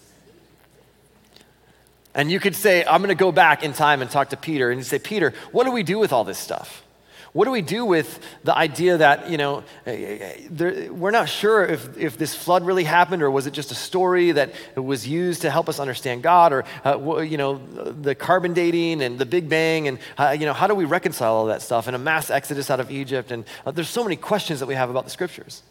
[2.15, 4.71] and you could say, I'm going to go back in time and talk to Peter.
[4.71, 6.83] And say, Peter, what do we do with all this stuff?
[7.31, 11.63] What do we do with the idea that, you know, eh, there, we're not sure
[11.63, 15.43] if, if this flood really happened or was it just a story that was used
[15.43, 19.47] to help us understand God or, uh, you know, the carbon dating and the Big
[19.47, 22.31] Bang and, uh, you know, how do we reconcile all that stuff and a mass
[22.31, 23.31] exodus out of Egypt?
[23.31, 25.61] And uh, there's so many questions that we have about the scriptures.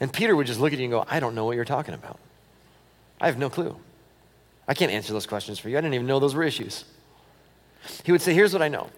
[0.00, 1.92] And Peter would just look at you and go, I don't know what you're talking
[1.92, 2.18] about.
[3.20, 3.76] I have no clue.
[4.68, 5.78] I can't answer those questions for you.
[5.78, 6.84] I didn't even know those were issues.
[8.04, 8.90] He would say, Here's what I know.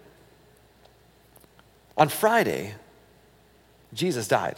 [1.97, 2.73] On Friday,
[3.93, 4.57] Jesus died.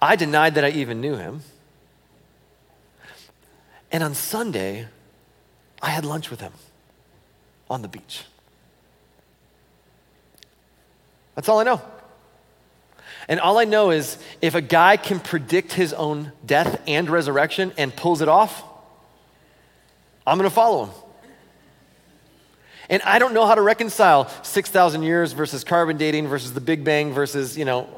[0.00, 1.42] I denied that I even knew him.
[3.90, 4.88] And on Sunday,
[5.80, 6.52] I had lunch with him
[7.70, 8.24] on the beach.
[11.34, 11.80] That's all I know.
[13.28, 17.72] And all I know is if a guy can predict his own death and resurrection
[17.78, 18.64] and pulls it off,
[20.26, 20.94] I'm going to follow him.
[22.88, 26.84] And I don't know how to reconcile 6,000 years versus carbon dating versus the Big
[26.84, 27.88] Bang versus, you know,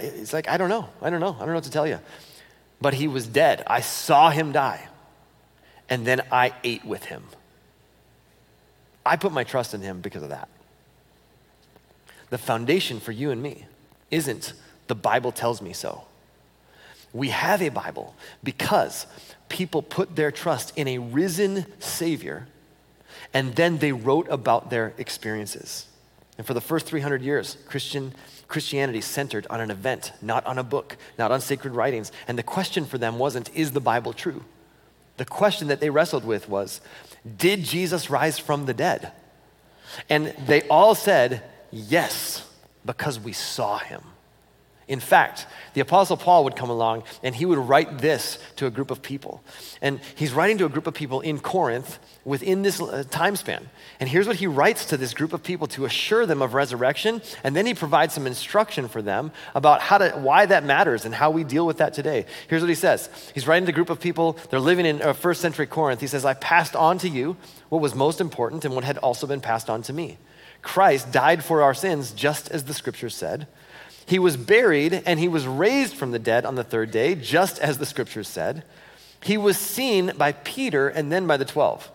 [0.00, 0.88] it's like, I don't know.
[1.00, 1.34] I don't know.
[1.34, 1.98] I don't know what to tell you.
[2.80, 3.62] But he was dead.
[3.66, 4.86] I saw him die.
[5.88, 7.22] And then I ate with him.
[9.06, 10.48] I put my trust in him because of that.
[12.30, 13.66] The foundation for you and me
[14.10, 14.54] isn't
[14.88, 16.04] the Bible tells me so.
[17.12, 19.06] We have a Bible because
[19.48, 22.46] people put their trust in a risen Savior
[23.32, 25.86] and then they wrote about their experiences.
[26.36, 28.14] And for the first 300 years, Christian
[28.48, 32.12] Christianity centered on an event, not on a book, not on sacred writings.
[32.28, 34.44] And the question for them wasn't, is the Bible true?
[35.16, 36.80] The question that they wrestled with was,
[37.36, 39.12] did Jesus rise from the dead?
[40.10, 42.48] And they all said, yes,
[42.84, 44.02] because we saw him.
[44.86, 48.70] In fact, the Apostle Paul would come along and he would write this to a
[48.70, 49.42] group of people.
[49.80, 53.70] And he's writing to a group of people in Corinth within this uh, time span.
[53.98, 57.22] And here's what he writes to this group of people to assure them of resurrection.
[57.42, 61.14] And then he provides some instruction for them about how to, why that matters and
[61.14, 62.26] how we deal with that today.
[62.48, 65.14] Here's what he says He's writing to a group of people, they're living in uh,
[65.14, 66.00] first century Corinth.
[66.00, 67.36] He says, I passed on to you
[67.70, 70.18] what was most important and what had also been passed on to me.
[70.62, 73.46] Christ died for our sins, just as the scriptures said.
[74.06, 77.58] He was buried and he was raised from the dead on the third day, just
[77.58, 78.64] as the scriptures said.
[79.22, 81.90] He was seen by Peter and then by the 12.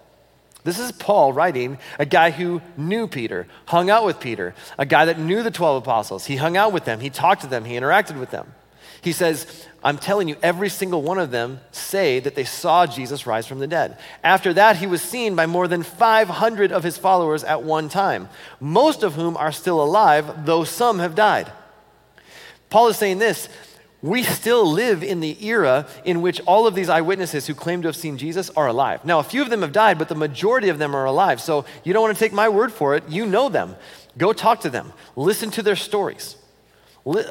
[0.64, 5.06] This is Paul writing, a guy who knew Peter, hung out with Peter, a guy
[5.06, 6.26] that knew the 12 apostles.
[6.26, 8.54] He hung out with them, he talked to them, he interacted with them.
[9.02, 13.26] He says, I'm telling you, every single one of them say that they saw Jesus
[13.26, 13.98] rise from the dead.
[14.24, 18.28] After that, he was seen by more than 500 of his followers at one time,
[18.60, 21.50] most of whom are still alive, though some have died.
[22.70, 23.50] Paul is saying this
[24.02, 27.90] we still live in the era in which all of these eyewitnesses who claim to
[27.90, 29.04] have seen Jesus are alive.
[29.04, 31.42] Now, a few of them have died, but the majority of them are alive.
[31.42, 33.04] So you don't want to take my word for it.
[33.10, 33.76] You know them.
[34.18, 36.38] Go talk to them, listen to their stories.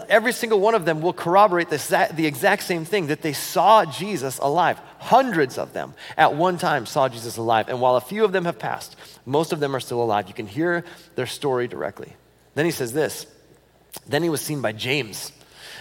[0.08, 3.84] Every single one of them will corroborate the, the exact same thing that they saw
[3.84, 4.80] Jesus alive.
[4.98, 7.68] Hundreds of them at one time saw Jesus alive.
[7.68, 10.26] And while a few of them have passed, most of them are still alive.
[10.26, 12.14] You can hear their story directly.
[12.54, 13.26] Then he says this
[14.06, 15.32] then he was seen by James.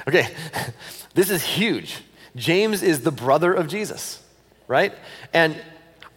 [0.08, 0.28] Okay,
[1.14, 2.02] this is huge.
[2.36, 4.22] James is the brother of Jesus,
[4.68, 4.94] right?
[5.34, 5.60] And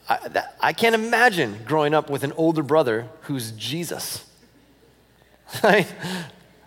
[0.09, 4.25] I, I can't imagine growing up with an older brother who's Jesus.
[5.65, 5.93] it's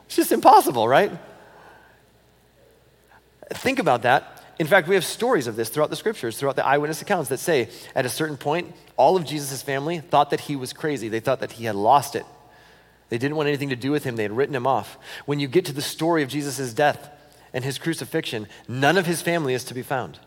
[0.10, 1.12] just impossible, right?
[3.52, 4.42] Think about that.
[4.60, 7.40] In fact, we have stories of this throughout the scriptures, throughout the eyewitness accounts that
[7.40, 11.10] say at a certain point, all of Jesus' family thought that he was crazy.
[11.10, 12.26] They thought that he had lost it.
[13.10, 14.98] They didn't want anything to do with him, they had written him off.
[15.26, 17.10] When you get to the story of Jesus' death
[17.54, 20.20] and his crucifixion, none of his family is to be found.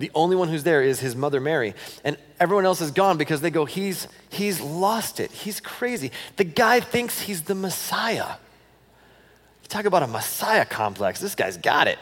[0.00, 1.74] The only one who's there is his mother Mary.
[2.04, 5.30] And everyone else is gone because they go, he's, he's lost it.
[5.30, 6.10] He's crazy.
[6.36, 8.36] The guy thinks he's the Messiah.
[9.62, 11.20] You talk about a Messiah complex.
[11.20, 11.98] This guy's got it.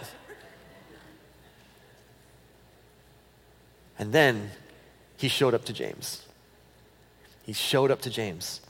[3.98, 4.52] And then
[5.16, 6.24] he showed up to James.
[7.42, 8.60] He showed up to James.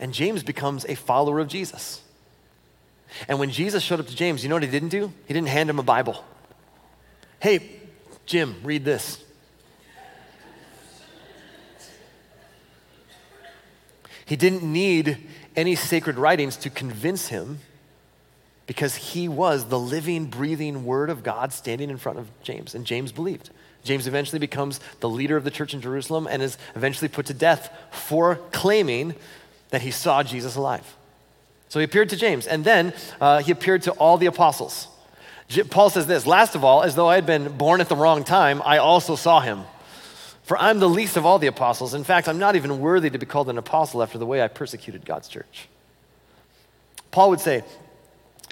[0.00, 2.02] And James becomes a follower of Jesus.
[3.26, 5.12] And when Jesus showed up to James, you know what he didn't do?
[5.26, 6.24] He didn't hand him a Bible.
[7.40, 7.80] Hey,
[8.26, 9.24] Jim, read this.
[14.26, 17.60] He didn't need any sacred writings to convince him
[18.66, 22.84] because he was the living, breathing Word of God standing in front of James, and
[22.84, 23.48] James believed.
[23.82, 27.34] James eventually becomes the leader of the church in Jerusalem and is eventually put to
[27.34, 29.14] death for claiming
[29.70, 30.96] that he saw Jesus alive.
[31.68, 34.88] So he appeared to James, and then uh, he appeared to all the apostles.
[35.48, 37.96] J- Paul says this Last of all, as though I had been born at the
[37.96, 39.62] wrong time, I also saw him.
[40.44, 41.92] For I'm the least of all the apostles.
[41.92, 44.48] In fact, I'm not even worthy to be called an apostle after the way I
[44.48, 45.68] persecuted God's church.
[47.10, 47.64] Paul would say,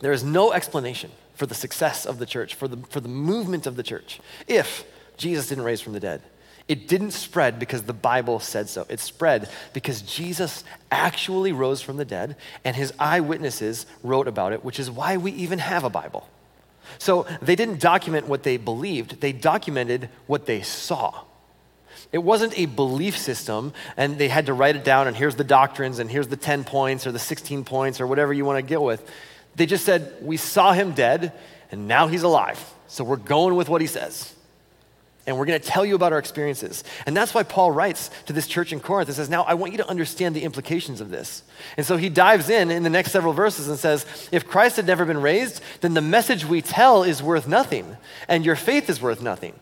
[0.02, 3.66] There is no explanation for the success of the church, for the, for the movement
[3.66, 4.84] of the church, if
[5.16, 6.22] Jesus didn't raise from the dead.
[6.68, 8.86] It didn't spread because the Bible said so.
[8.88, 14.64] It spread because Jesus actually rose from the dead and his eyewitnesses wrote about it,
[14.64, 16.28] which is why we even have a Bible.
[16.98, 21.22] So they didn't document what they believed, they documented what they saw.
[22.12, 25.44] It wasn't a belief system and they had to write it down and here's the
[25.44, 28.62] doctrines and here's the 10 points or the 16 points or whatever you want to
[28.62, 29.08] get with.
[29.56, 31.32] They just said, We saw him dead
[31.70, 32.62] and now he's alive.
[32.86, 34.35] So we're going with what he says.
[35.26, 36.84] And we're going to tell you about our experiences.
[37.04, 39.72] And that's why Paul writes to this church in Corinth and says, Now I want
[39.72, 41.42] you to understand the implications of this.
[41.76, 44.86] And so he dives in in the next several verses and says, If Christ had
[44.86, 47.96] never been raised, then the message we tell is worth nothing,
[48.28, 49.54] and your faith is worth nothing.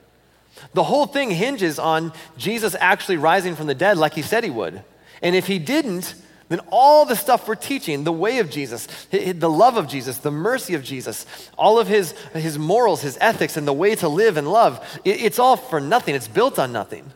[0.74, 4.50] The whole thing hinges on Jesus actually rising from the dead like he said he
[4.50, 4.82] would.
[5.22, 6.14] And if he didn't,
[6.48, 10.30] then all the stuff we're teaching, the way of Jesus, the love of Jesus, the
[10.30, 11.26] mercy of Jesus,
[11.56, 15.38] all of his, his morals, his ethics, and the way to live and love, it's
[15.38, 16.14] all for nothing.
[16.14, 17.10] It's built on nothing.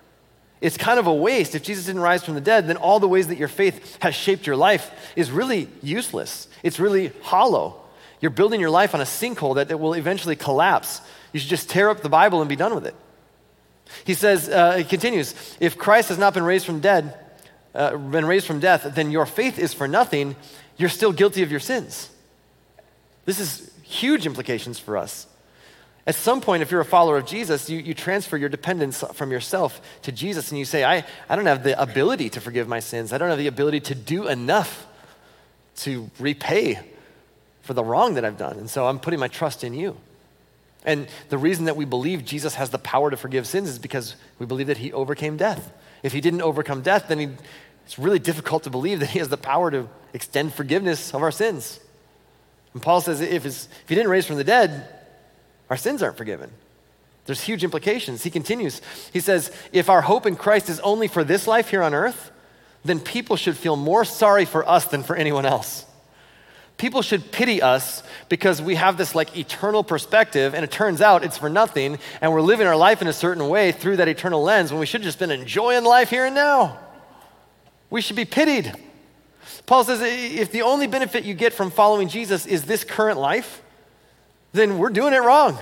[0.61, 1.55] It's kind of a waste.
[1.55, 4.15] If Jesus didn't rise from the dead, then all the ways that your faith has
[4.15, 6.49] shaped your life is really useless.
[6.63, 7.81] It's really hollow.
[8.21, 11.01] You're building your life on a sinkhole that, that will eventually collapse.
[11.33, 12.95] You should just tear up the Bible and be done with it.
[14.05, 17.15] He says, uh, he continues, if Christ has not been raised from dead,
[17.79, 20.37] uh, been raised from death, then your faith is for nothing.
[20.77, 22.11] You're still guilty of your sins.
[23.25, 25.27] This is huge implications for us.
[26.07, 29.31] At some point, if you're a follower of Jesus, you, you transfer your dependence from
[29.31, 32.81] yourself to Jesus and you say, I, I don't have the ability to forgive my
[32.81, 33.13] sins.
[33.13, 34.87] I don't have the ability to do enough
[35.77, 36.81] to repay
[37.61, 38.59] for the wrong that I've done.
[38.59, 39.97] And so I'm putting my trust in you.
[40.85, 44.17] And the reason that we believe Jesus has the power to forgive sins is because
[44.39, 45.71] we believe that he overcame death.
[46.03, 47.29] If he didn't overcome death, then he,
[47.89, 51.31] it's really difficult to believe that he has the power to extend forgiveness of our
[51.31, 51.81] sins.
[52.75, 54.87] And Paul says if, if he didn't raise from the dead,
[55.71, 56.51] our sins aren't forgiven.
[57.25, 58.23] There's huge implications.
[58.23, 58.83] He continues.
[59.11, 62.31] He says, if our hope in Christ is only for this life here on earth,
[62.85, 65.87] then people should feel more sorry for us than for anyone else.
[66.77, 71.25] People should pity us because we have this like eternal perspective, and it turns out
[71.25, 74.43] it's for nothing, and we're living our life in a certain way through that eternal
[74.43, 76.79] lens when we should have just been enjoying life here and now.
[77.91, 78.75] We should be pitied.
[79.67, 83.63] Paul says if the only benefit you get from following Jesus is this current life,
[84.53, 85.59] then we're doing it wrong.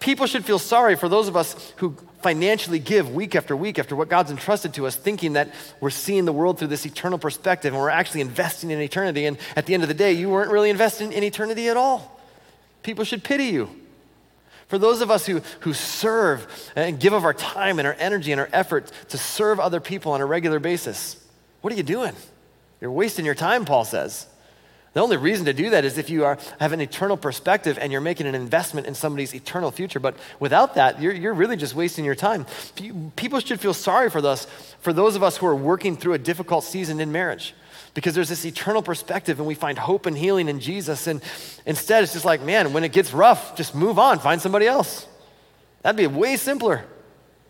[0.00, 3.96] People should feel sorry for those of us who financially give week after week after
[3.96, 7.72] what God's entrusted to us, thinking that we're seeing the world through this eternal perspective
[7.72, 9.26] and we're actually investing in eternity.
[9.26, 12.20] And at the end of the day, you weren't really investing in eternity at all.
[12.82, 13.68] People should pity you.
[14.68, 18.32] For those of us who, who serve and give of our time and our energy
[18.32, 21.22] and our effort to serve other people on a regular basis,
[21.62, 22.14] what are you doing?
[22.80, 24.26] You're wasting your time, Paul says.
[24.92, 27.92] The only reason to do that is if you are, have an eternal perspective and
[27.92, 30.00] you're making an investment in somebody's eternal future.
[30.00, 32.46] But without that, you're, you're really just wasting your time.
[33.16, 34.46] People should feel sorry for us,
[34.80, 37.54] for those of us who are working through a difficult season in marriage.
[37.98, 41.08] Because there's this eternal perspective and we find hope and healing in Jesus.
[41.08, 41.20] And
[41.66, 45.04] instead, it's just like, man, when it gets rough, just move on, find somebody else.
[45.82, 46.84] That'd be way simpler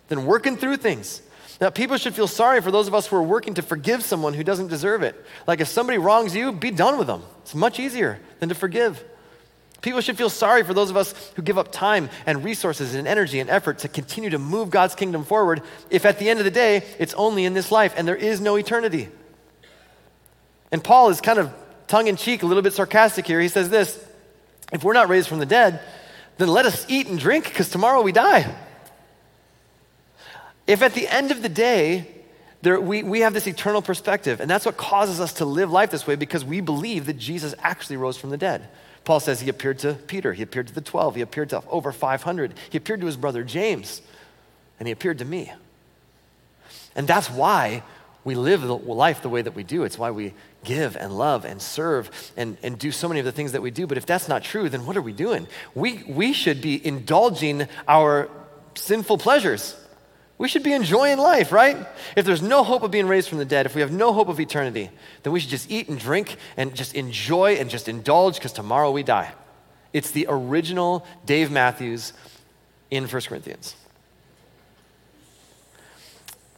[0.08, 1.20] than working through things.
[1.60, 4.32] Now, people should feel sorry for those of us who are working to forgive someone
[4.32, 5.22] who doesn't deserve it.
[5.46, 7.24] Like, if somebody wrongs you, be done with them.
[7.42, 9.04] It's much easier than to forgive.
[9.82, 13.06] People should feel sorry for those of us who give up time and resources and
[13.06, 16.46] energy and effort to continue to move God's kingdom forward if at the end of
[16.46, 19.10] the day, it's only in this life and there is no eternity.
[20.70, 21.52] And Paul is kind of
[21.86, 23.40] tongue in cheek, a little bit sarcastic here.
[23.40, 24.04] He says this
[24.72, 25.80] If we're not raised from the dead,
[26.36, 28.54] then let us eat and drink because tomorrow we die.
[30.66, 32.06] If at the end of the day,
[32.60, 35.90] there, we, we have this eternal perspective, and that's what causes us to live life
[35.90, 38.68] this way because we believe that Jesus actually rose from the dead.
[39.04, 41.92] Paul says he appeared to Peter, he appeared to the 12, he appeared to over
[41.92, 44.02] 500, he appeared to his brother James,
[44.78, 45.52] and he appeared to me.
[46.94, 47.82] And that's why
[48.28, 49.84] we live life the way that we do.
[49.84, 53.32] It's why we give and love and serve and, and do so many of the
[53.32, 53.86] things that we do.
[53.86, 55.48] But if that's not true, then what are we doing?
[55.74, 58.28] We, we should be indulging our
[58.74, 59.74] sinful pleasures.
[60.36, 61.78] We should be enjoying life, right?
[62.16, 64.28] If there's no hope of being raised from the dead, if we have no hope
[64.28, 64.90] of eternity,
[65.22, 68.90] then we should just eat and drink and just enjoy and just indulge because tomorrow
[68.90, 69.32] we die.
[69.92, 72.12] It's the original Dave Matthews
[72.90, 73.74] in 1 Corinthians.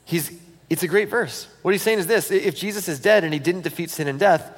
[0.04, 0.32] He's,
[0.70, 1.48] it's a great verse.
[1.62, 4.18] What he's saying is this if Jesus is dead and he didn't defeat sin and
[4.18, 4.56] death,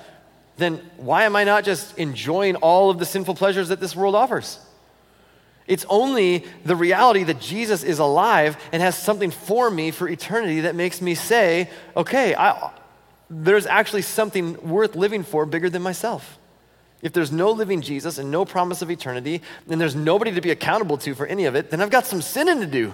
[0.58, 4.14] then why am I not just enjoying all of the sinful pleasures that this world
[4.14, 4.60] offers?
[5.66, 10.60] It's only the reality that Jesus is alive and has something for me for eternity
[10.60, 12.72] that makes me say, okay, I,
[13.30, 16.38] there's actually something worth living for bigger than myself.
[17.00, 20.50] If there's no living Jesus and no promise of eternity, and there's nobody to be
[20.50, 22.92] accountable to for any of it, then I've got some sinning to do.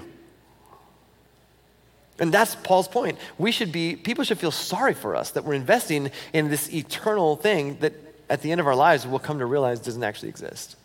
[2.19, 3.19] And that's Paul's point.
[3.39, 7.37] We should be, people should feel sorry for us that we're investing in this eternal
[7.37, 7.93] thing that
[8.29, 10.77] at the end of our lives we'll come to realize doesn't actually exist.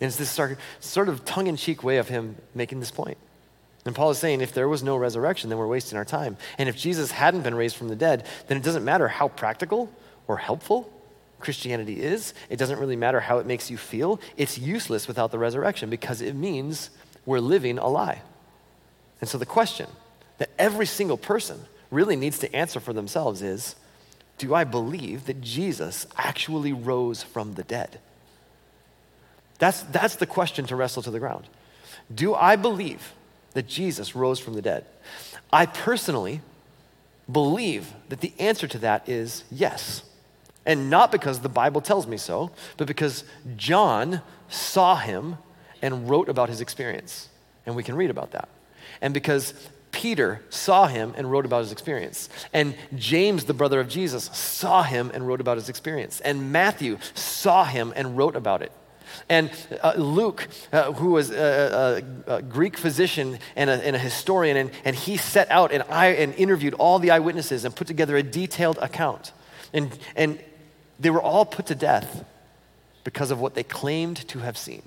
[0.00, 0.30] And it's this
[0.80, 3.16] sort of tongue in cheek way of him making this point.
[3.86, 6.36] And Paul is saying if there was no resurrection, then we're wasting our time.
[6.58, 9.90] And if Jesus hadn't been raised from the dead, then it doesn't matter how practical
[10.26, 10.92] or helpful
[11.38, 12.34] Christianity is.
[12.50, 14.20] It doesn't really matter how it makes you feel.
[14.36, 16.90] It's useless without the resurrection because it means
[17.24, 18.22] we're living a lie.
[19.20, 19.88] And so the question
[20.38, 21.60] that every single person
[21.90, 23.76] really needs to answer for themselves is
[24.38, 28.00] Do I believe that Jesus actually rose from the dead?
[29.58, 31.48] That's, that's the question to wrestle to the ground.
[32.14, 33.14] Do I believe
[33.54, 34.84] that Jesus rose from the dead?
[35.52, 36.42] I personally
[37.30, 40.02] believe that the answer to that is yes.
[40.66, 43.24] And not because the Bible tells me so, but because
[43.56, 45.38] John saw him
[45.80, 47.28] and wrote about his experience.
[47.64, 48.48] And we can read about that.
[49.00, 49.54] And because
[49.92, 52.28] Peter saw him and wrote about his experience.
[52.52, 56.20] And James, the brother of Jesus, saw him and wrote about his experience.
[56.20, 58.72] And Matthew saw him and wrote about it.
[59.28, 59.50] And
[59.82, 64.56] uh, Luke, uh, who was a, a, a, Greek physician and a, and a historian,
[64.58, 68.16] and, and he set out and, I, and interviewed all the eyewitnesses and put together
[68.16, 69.32] a detailed account.
[69.72, 70.38] And, and
[71.00, 72.24] they were all put to death
[73.04, 74.82] because of what they claimed to have seen.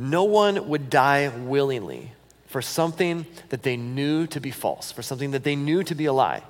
[0.00, 2.12] No one would die willingly
[2.46, 6.06] for something that they knew to be false, for something that they knew to be
[6.06, 6.42] a lie,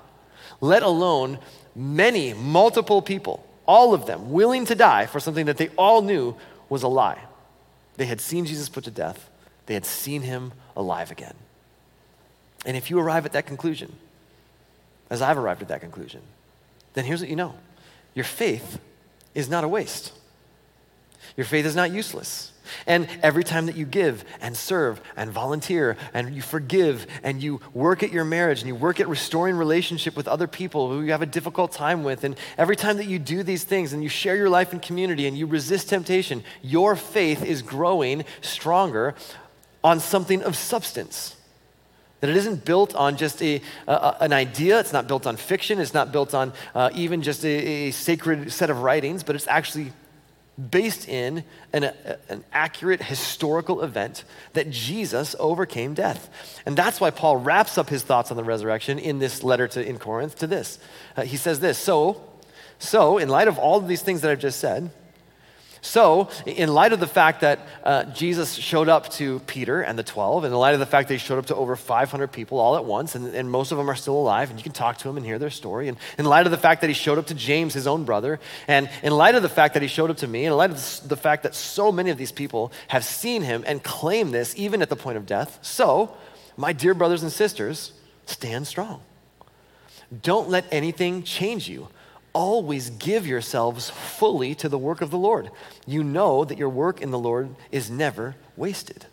[0.61, 1.37] let alone
[1.75, 6.33] many, multiple people, all of them, willing to die for something that they all knew
[6.69, 7.19] was a lie.
[7.97, 9.29] They had seen Jesus put to death,
[9.65, 11.35] they had seen him alive again.
[12.65, 13.93] And if you arrive at that conclusion,
[15.09, 16.21] as I've arrived at that conclusion,
[16.93, 17.55] then here's what you know
[18.13, 18.79] your faith
[19.35, 20.13] is not a waste.
[21.35, 22.50] Your faith is not useless.
[22.87, 27.61] And every time that you give and serve and volunteer and you forgive and you
[27.73, 31.11] work at your marriage and you work at restoring relationship with other people who you
[31.11, 34.09] have a difficult time with, and every time that you do these things and you
[34.09, 39.15] share your life in community and you resist temptation, your faith is growing stronger
[39.83, 41.35] on something of substance.
[42.19, 45.93] That it isn't built on just a, an idea, it's not built on fiction, it's
[45.93, 49.91] not built on uh, even just a, a sacred set of writings, but it's actually
[50.69, 51.43] based in
[51.73, 51.91] an,
[52.29, 56.29] an, accurate historical event that Jesus overcame death.
[56.65, 59.85] And that's why Paul wraps up his thoughts on the resurrection in this letter to
[59.85, 60.77] in Corinth to this.
[61.15, 62.21] Uh, he says this, so
[62.81, 64.89] so in light of all of these things that I've just said,
[65.83, 70.03] so, in light of the fact that uh, Jesus showed up to Peter and the
[70.03, 72.59] 12, and in light of the fact that he showed up to over 500 people
[72.59, 74.99] all at once, and, and most of them are still alive, and you can talk
[74.99, 77.17] to them and hear their story, and in light of the fact that he showed
[77.17, 80.11] up to James, his own brother, and in light of the fact that he showed
[80.11, 82.71] up to me, and in light of the fact that so many of these people
[82.89, 86.15] have seen him and claim this even at the point of death, so,
[86.57, 87.93] my dear brothers and sisters,
[88.27, 89.01] stand strong.
[90.21, 91.87] Don't let anything change you
[92.33, 95.49] always give yourselves fully to the work of the Lord.
[95.85, 99.05] You know that your work in the Lord is never wasted.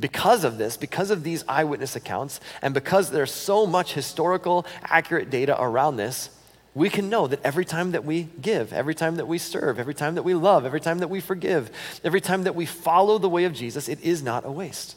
[0.00, 5.28] Because of this, because of these eyewitness accounts, and because there's so much historical, accurate
[5.28, 6.30] data around this,
[6.74, 9.94] we can know that every time that we give, every time that we serve, every
[9.94, 11.70] time that we love, every time that we forgive,
[12.04, 14.96] every time that we follow the way of Jesus, it is not a waste.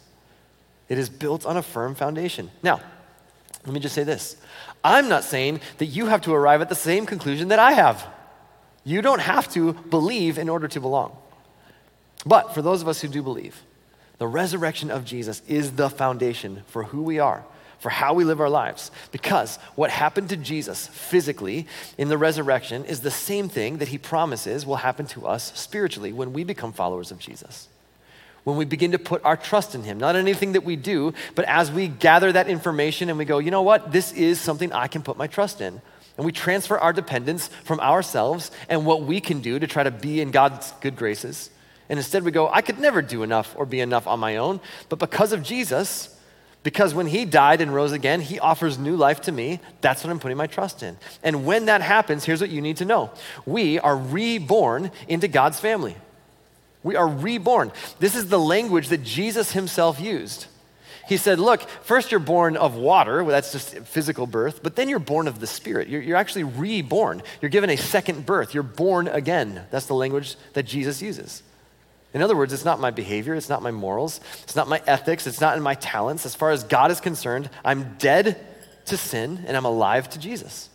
[0.89, 2.51] It is built on a firm foundation.
[2.61, 2.81] Now,
[3.65, 4.37] let me just say this
[4.83, 8.05] I'm not saying that you have to arrive at the same conclusion that I have.
[8.83, 11.15] You don't have to believe in order to belong.
[12.25, 13.61] But for those of us who do believe,
[14.17, 17.43] the resurrection of Jesus is the foundation for who we are,
[17.79, 18.91] for how we live our lives.
[19.11, 23.97] Because what happened to Jesus physically in the resurrection is the same thing that he
[23.97, 27.67] promises will happen to us spiritually when we become followers of Jesus
[28.43, 29.99] when we begin to put our trust in Him.
[29.99, 33.51] Not anything that we do, but as we gather that information and we go, you
[33.51, 35.81] know what, this is something I can put my trust in.
[36.17, 39.91] And we transfer our dependence from ourselves and what we can do to try to
[39.91, 41.49] be in God's good graces.
[41.89, 44.59] And instead we go, I could never do enough or be enough on my own.
[44.89, 46.15] But because of Jesus,
[46.63, 49.59] because when he died and rose again, he offers new life to me.
[49.81, 50.97] That's what I'm putting my trust in.
[51.23, 53.11] And when that happens, here's what you need to know
[53.45, 55.95] we are reborn into God's family.
[56.83, 57.71] We are reborn.
[57.99, 60.47] This is the language that Jesus himself used.
[61.07, 64.87] He said, Look, first you're born of water, well, that's just physical birth, but then
[64.87, 65.89] you're born of the Spirit.
[65.89, 67.21] You're, you're, actually reborn.
[67.41, 68.53] You're given a second birth.
[68.53, 69.65] You're born again.
[69.71, 71.43] That's the language that Jesus uses.
[72.13, 75.27] In other words, it's not my behavior, it's not my morals, it's not my ethics,
[75.27, 76.25] it's not in my talents.
[76.25, 78.37] As far as God is concerned, I'm dead
[78.85, 80.69] to sin and I'm alive to Jesus.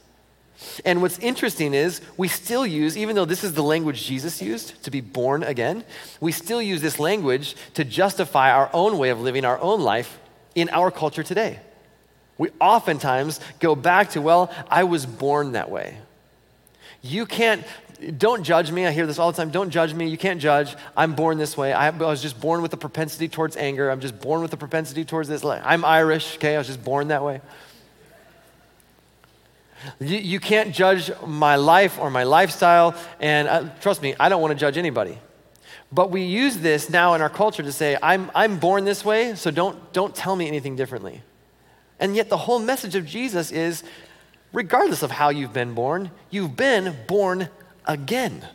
[0.85, 4.83] And what's interesting is we still use, even though this is the language Jesus used
[4.85, 5.85] to be born again,
[6.21, 10.19] we still use this language to justify our own way of living our own life
[10.55, 11.61] in our culture today.
[12.39, 15.99] We oftentimes go back to, well, I was born that way.
[17.03, 17.65] You can't,
[18.19, 18.87] don't judge me.
[18.87, 19.51] I hear this all the time.
[19.51, 20.09] Don't judge me.
[20.09, 20.75] You can't judge.
[20.97, 21.73] I'm born this way.
[21.73, 23.91] I, was just born with a propensity towards anger.
[23.91, 25.45] I'm just born with a propensity towards this.
[25.45, 26.55] I'm Irish, okay?
[26.55, 27.41] I was just born that way.
[30.01, 34.41] You, you can't judge my life or my lifestyle, and uh, trust me, I don't
[34.41, 35.19] want to judge anybody.
[35.93, 39.35] But we use this now in our culture to say, I'm, I'm born this way,
[39.35, 41.23] so don't, don't tell me anything differently.
[42.01, 43.85] And yet, the whole message of Jesus is
[44.53, 47.49] regardless of how you've been born, you've been born
[47.85, 48.47] again.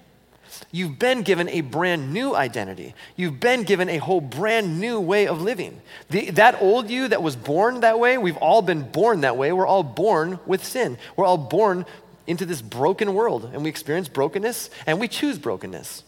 [0.71, 2.93] You've been given a brand new identity.
[3.15, 5.81] You've been given a whole brand new way of living.
[6.09, 9.51] The, that old you that was born that way, we've all been born that way.
[9.51, 10.97] We're all born with sin.
[11.15, 11.85] We're all born
[12.27, 16.03] into this broken world, and we experience brokenness, and we choose brokenness.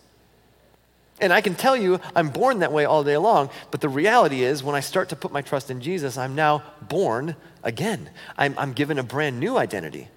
[1.20, 4.44] And I can tell you, I'm born that way all day long, but the reality
[4.44, 8.10] is, when I start to put my trust in Jesus, I'm now born again.
[8.38, 10.08] I'm, I'm given a brand new identity,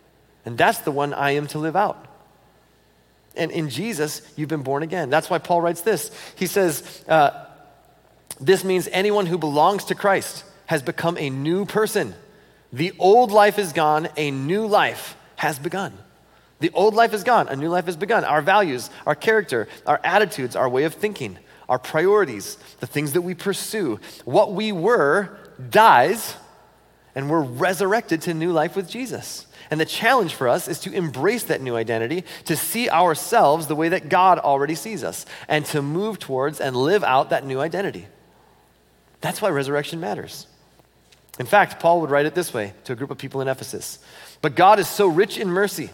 [0.45, 2.07] and that's the one I am to live out.
[3.37, 5.11] And in Jesus, you've been born again.
[5.11, 6.11] That's why Paul writes this.
[6.37, 7.47] He says, uh,
[8.41, 12.15] This means anyone who belongs to Christ has become a new person.
[12.73, 15.93] The old life is gone, a new life has begun.
[16.59, 18.25] The old life is gone, a new life has begun.
[18.25, 23.23] Our values, our character, our attitudes, our way of thinking, our priorities, the things that
[23.23, 25.37] we pursue, what we were
[25.71, 26.37] dies,
[27.17, 29.47] and we're resurrected to new life with Jesus.
[29.71, 33.75] And the challenge for us is to embrace that new identity, to see ourselves the
[33.75, 37.59] way that God already sees us, and to move towards and live out that new
[37.59, 38.07] identity.
[39.23, 40.47] That's why resurrection matters.
[41.39, 43.99] In fact, Paul would write it this way to a group of people in Ephesus
[44.43, 45.91] But God is so rich in mercy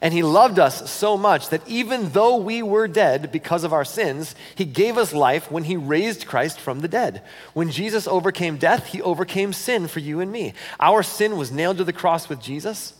[0.00, 3.84] and he loved us so much that even though we were dead because of our
[3.84, 7.22] sins, he gave us life when he raised Christ from the dead.
[7.54, 10.54] When Jesus overcame death, he overcame sin for you and me.
[10.78, 12.94] Our sin was nailed to the cross with Jesus.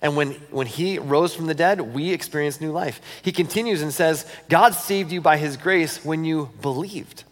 [0.00, 3.00] And when, when he rose from the dead, we experienced new life.
[3.22, 7.24] He continues and says, God saved you by his grace when you believed.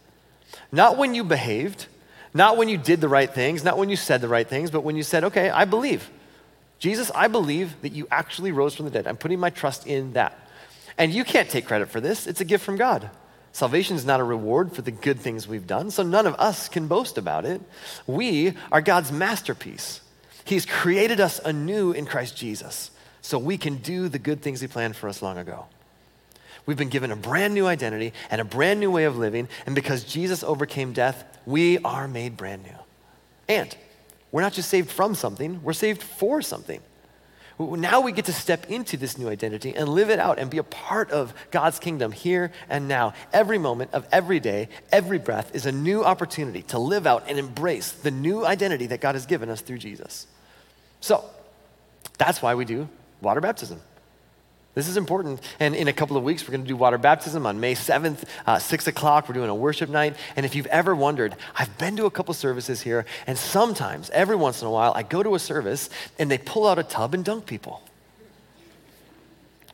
[0.71, 1.87] Not when you behaved,
[2.33, 4.83] not when you did the right things, not when you said the right things, but
[4.83, 6.09] when you said, okay, I believe.
[6.79, 9.07] Jesus, I believe that you actually rose from the dead.
[9.07, 10.37] I'm putting my trust in that.
[10.97, 13.09] And you can't take credit for this, it's a gift from God.
[13.51, 16.69] Salvation is not a reward for the good things we've done, so none of us
[16.69, 17.59] can boast about it.
[18.05, 20.01] We are God's masterpiece.
[20.45, 24.67] He's created us anew in Christ Jesus so we can do the good things He
[24.67, 25.65] planned for us long ago.
[26.67, 29.73] We've been given a brand new identity and a brand new way of living, and
[29.73, 32.77] because Jesus overcame death, we are made brand new.
[33.49, 33.75] And
[34.31, 36.81] we're not just saved from something, we're saved for something.
[37.59, 40.59] Now we get to step into this new identity and live it out and be
[40.59, 43.13] a part of God's kingdom here and now.
[43.33, 47.39] Every moment of every day, every breath is a new opportunity to live out and
[47.39, 50.27] embrace the new identity that God has given us through Jesus.
[51.01, 51.25] So,
[52.19, 52.87] that's why we do
[53.21, 53.81] water baptism.
[54.77, 55.41] This is important.
[55.59, 58.25] And in a couple of weeks, we're going to do water baptism on May 7th,
[58.45, 59.27] uh, 6 o'clock.
[59.27, 60.15] We're doing a worship night.
[60.35, 64.35] And if you've ever wondered, I've been to a couple services here, and sometimes, every
[64.35, 67.15] once in a while, I go to a service and they pull out a tub
[67.15, 67.81] and dunk people.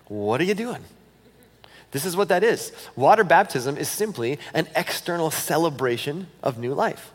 [0.07, 0.85] What are you doing?
[1.91, 2.71] This is what that is.
[2.95, 7.11] Water baptism is simply an external celebration of new life.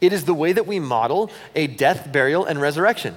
[0.00, 3.14] It is the way that we model a death, burial, and resurrection.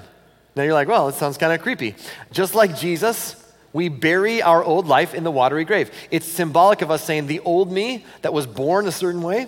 [0.55, 1.95] Now you're like, well, it sounds kind of creepy.
[2.31, 3.43] Just like Jesus
[3.73, 5.91] we bury our old life in the watery grave.
[6.11, 9.47] It's symbolic of us saying the old me that was born a certain way,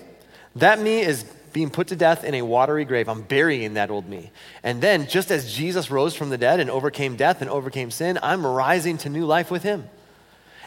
[0.56, 3.10] that me is being put to death in a watery grave.
[3.10, 4.32] I'm burying that old me.
[4.64, 8.20] And then, just as Jesus rose from the dead and overcame death and overcame sin,
[8.22, 9.90] I'm rising to new life with him.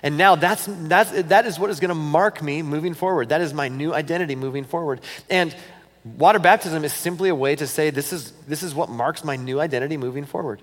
[0.03, 3.29] And now that's, that's, that is what is going to mark me moving forward.
[3.29, 5.01] That is my new identity moving forward.
[5.31, 5.55] And
[6.05, 9.37] water baptism is simply a way to say, this is, this is what marks my
[9.37, 10.61] new identity moving forward.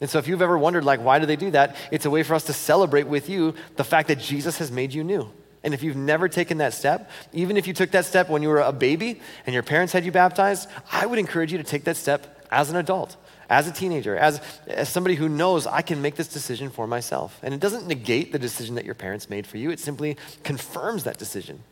[0.00, 1.76] And so if you've ever wondered, like, why do they do that?
[1.90, 4.92] It's a way for us to celebrate with you the fact that Jesus has made
[4.92, 5.30] you new.
[5.64, 8.48] And if you've never taken that step, even if you took that step when you
[8.48, 11.84] were a baby and your parents had you baptized, I would encourage you to take
[11.84, 13.16] that step as an adult,
[13.48, 17.40] as a teenager, as, as somebody who knows I can make this decision for myself.
[17.42, 21.04] And it doesn't negate the decision that your parents made for you, it simply confirms
[21.04, 21.62] that decision.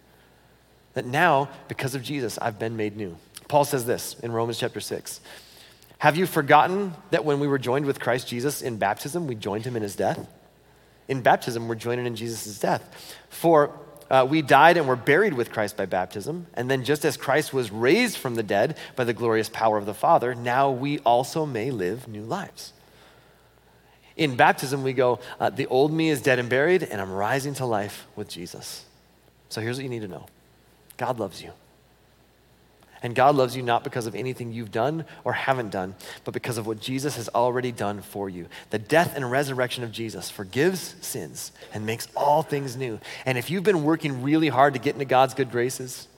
[0.94, 3.16] That now, because of Jesus, I've been made new.
[3.48, 5.20] Paul says this in Romans chapter 6.
[6.04, 9.64] Have you forgotten that when we were joined with Christ Jesus in baptism, we joined
[9.64, 10.28] him in his death?
[11.08, 13.16] In baptism, we're joined in Jesus' death.
[13.30, 13.74] For
[14.10, 16.46] uh, we died and were buried with Christ by baptism.
[16.52, 19.86] And then, just as Christ was raised from the dead by the glorious power of
[19.86, 22.74] the Father, now we also may live new lives.
[24.14, 27.54] In baptism, we go, uh, the old me is dead and buried, and I'm rising
[27.54, 28.84] to life with Jesus.
[29.48, 30.26] So here's what you need to know
[30.98, 31.52] God loves you.
[33.04, 35.94] And God loves you not because of anything you've done or haven't done,
[36.24, 38.46] but because of what Jesus has already done for you.
[38.70, 42.98] The death and resurrection of Jesus forgives sins and makes all things new.
[43.26, 46.08] And if you've been working really hard to get into God's good graces,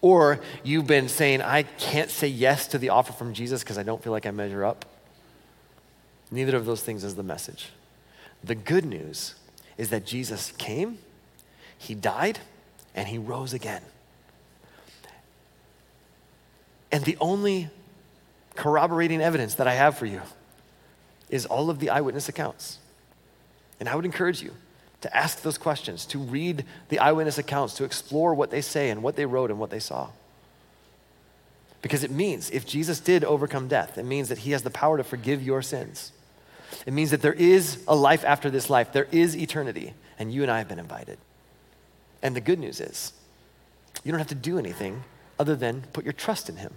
[0.00, 3.84] or you've been saying, I can't say yes to the offer from Jesus because I
[3.84, 4.84] don't feel like I measure up,
[6.32, 7.68] neither of those things is the message.
[8.42, 9.36] The good news
[9.78, 10.98] is that Jesus came
[11.78, 12.40] He died
[12.96, 13.82] and he rose again.
[16.92, 17.70] And the only
[18.56, 20.22] corroborating evidence that I have for you
[21.28, 22.78] is all of the eyewitness accounts.
[23.78, 24.52] And I would encourage you
[25.00, 29.02] to ask those questions, to read the eyewitness accounts, to explore what they say and
[29.02, 30.10] what they wrote and what they saw.
[31.80, 34.98] Because it means if Jesus did overcome death, it means that he has the power
[34.98, 36.12] to forgive your sins.
[36.84, 40.42] It means that there is a life after this life, there is eternity, and you
[40.42, 41.18] and I have been invited.
[42.22, 43.12] And the good news is,
[44.04, 45.02] you don't have to do anything
[45.40, 46.74] other than put your trust in him.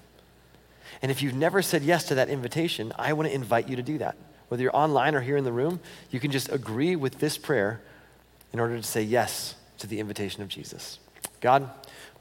[1.01, 3.83] And if you've never said yes to that invitation, I want to invite you to
[3.83, 4.15] do that.
[4.47, 7.81] Whether you're online or here in the room, you can just agree with this prayer
[8.53, 10.99] in order to say yes to the invitation of Jesus.
[11.41, 11.69] God,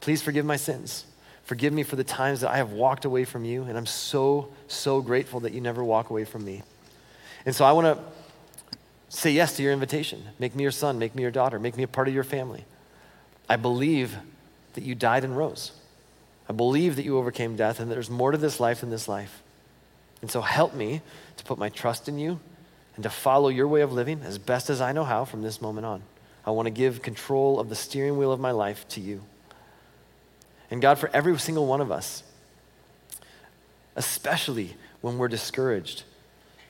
[0.00, 1.04] please forgive my sins.
[1.44, 4.48] Forgive me for the times that I have walked away from you, and I'm so,
[4.66, 6.62] so grateful that you never walk away from me.
[7.46, 8.04] And so I want to
[9.08, 10.24] say yes to your invitation.
[10.40, 12.64] Make me your son, make me your daughter, make me a part of your family.
[13.48, 14.16] I believe
[14.74, 15.72] that you died and rose.
[16.48, 19.08] I believe that you overcame death and that there's more to this life than this
[19.08, 19.42] life.
[20.20, 21.00] And so help me
[21.36, 22.40] to put my trust in you
[22.94, 25.60] and to follow your way of living as best as I know how from this
[25.60, 26.02] moment on.
[26.44, 29.22] I want to give control of the steering wheel of my life to you.
[30.70, 32.22] And God, for every single one of us,
[33.94, 36.02] especially when we're discouraged,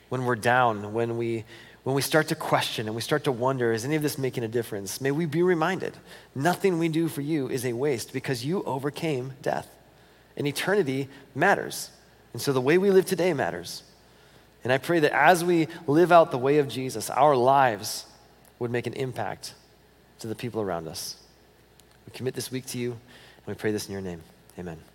[0.08, 1.44] when we're down, when we,
[1.84, 4.44] when we start to question and we start to wonder, is any of this making
[4.44, 5.00] a difference?
[5.00, 5.96] May we be reminded
[6.34, 9.68] nothing we do for you is a waste because you overcame death.
[10.36, 11.90] And eternity matters.
[12.32, 13.82] And so the way we live today matters.
[14.64, 18.06] And I pray that as we live out the way of Jesus, our lives
[18.58, 19.54] would make an impact
[20.20, 21.16] to the people around us.
[22.06, 24.22] We commit this week to you, and we pray this in your name.
[24.56, 24.91] Amen.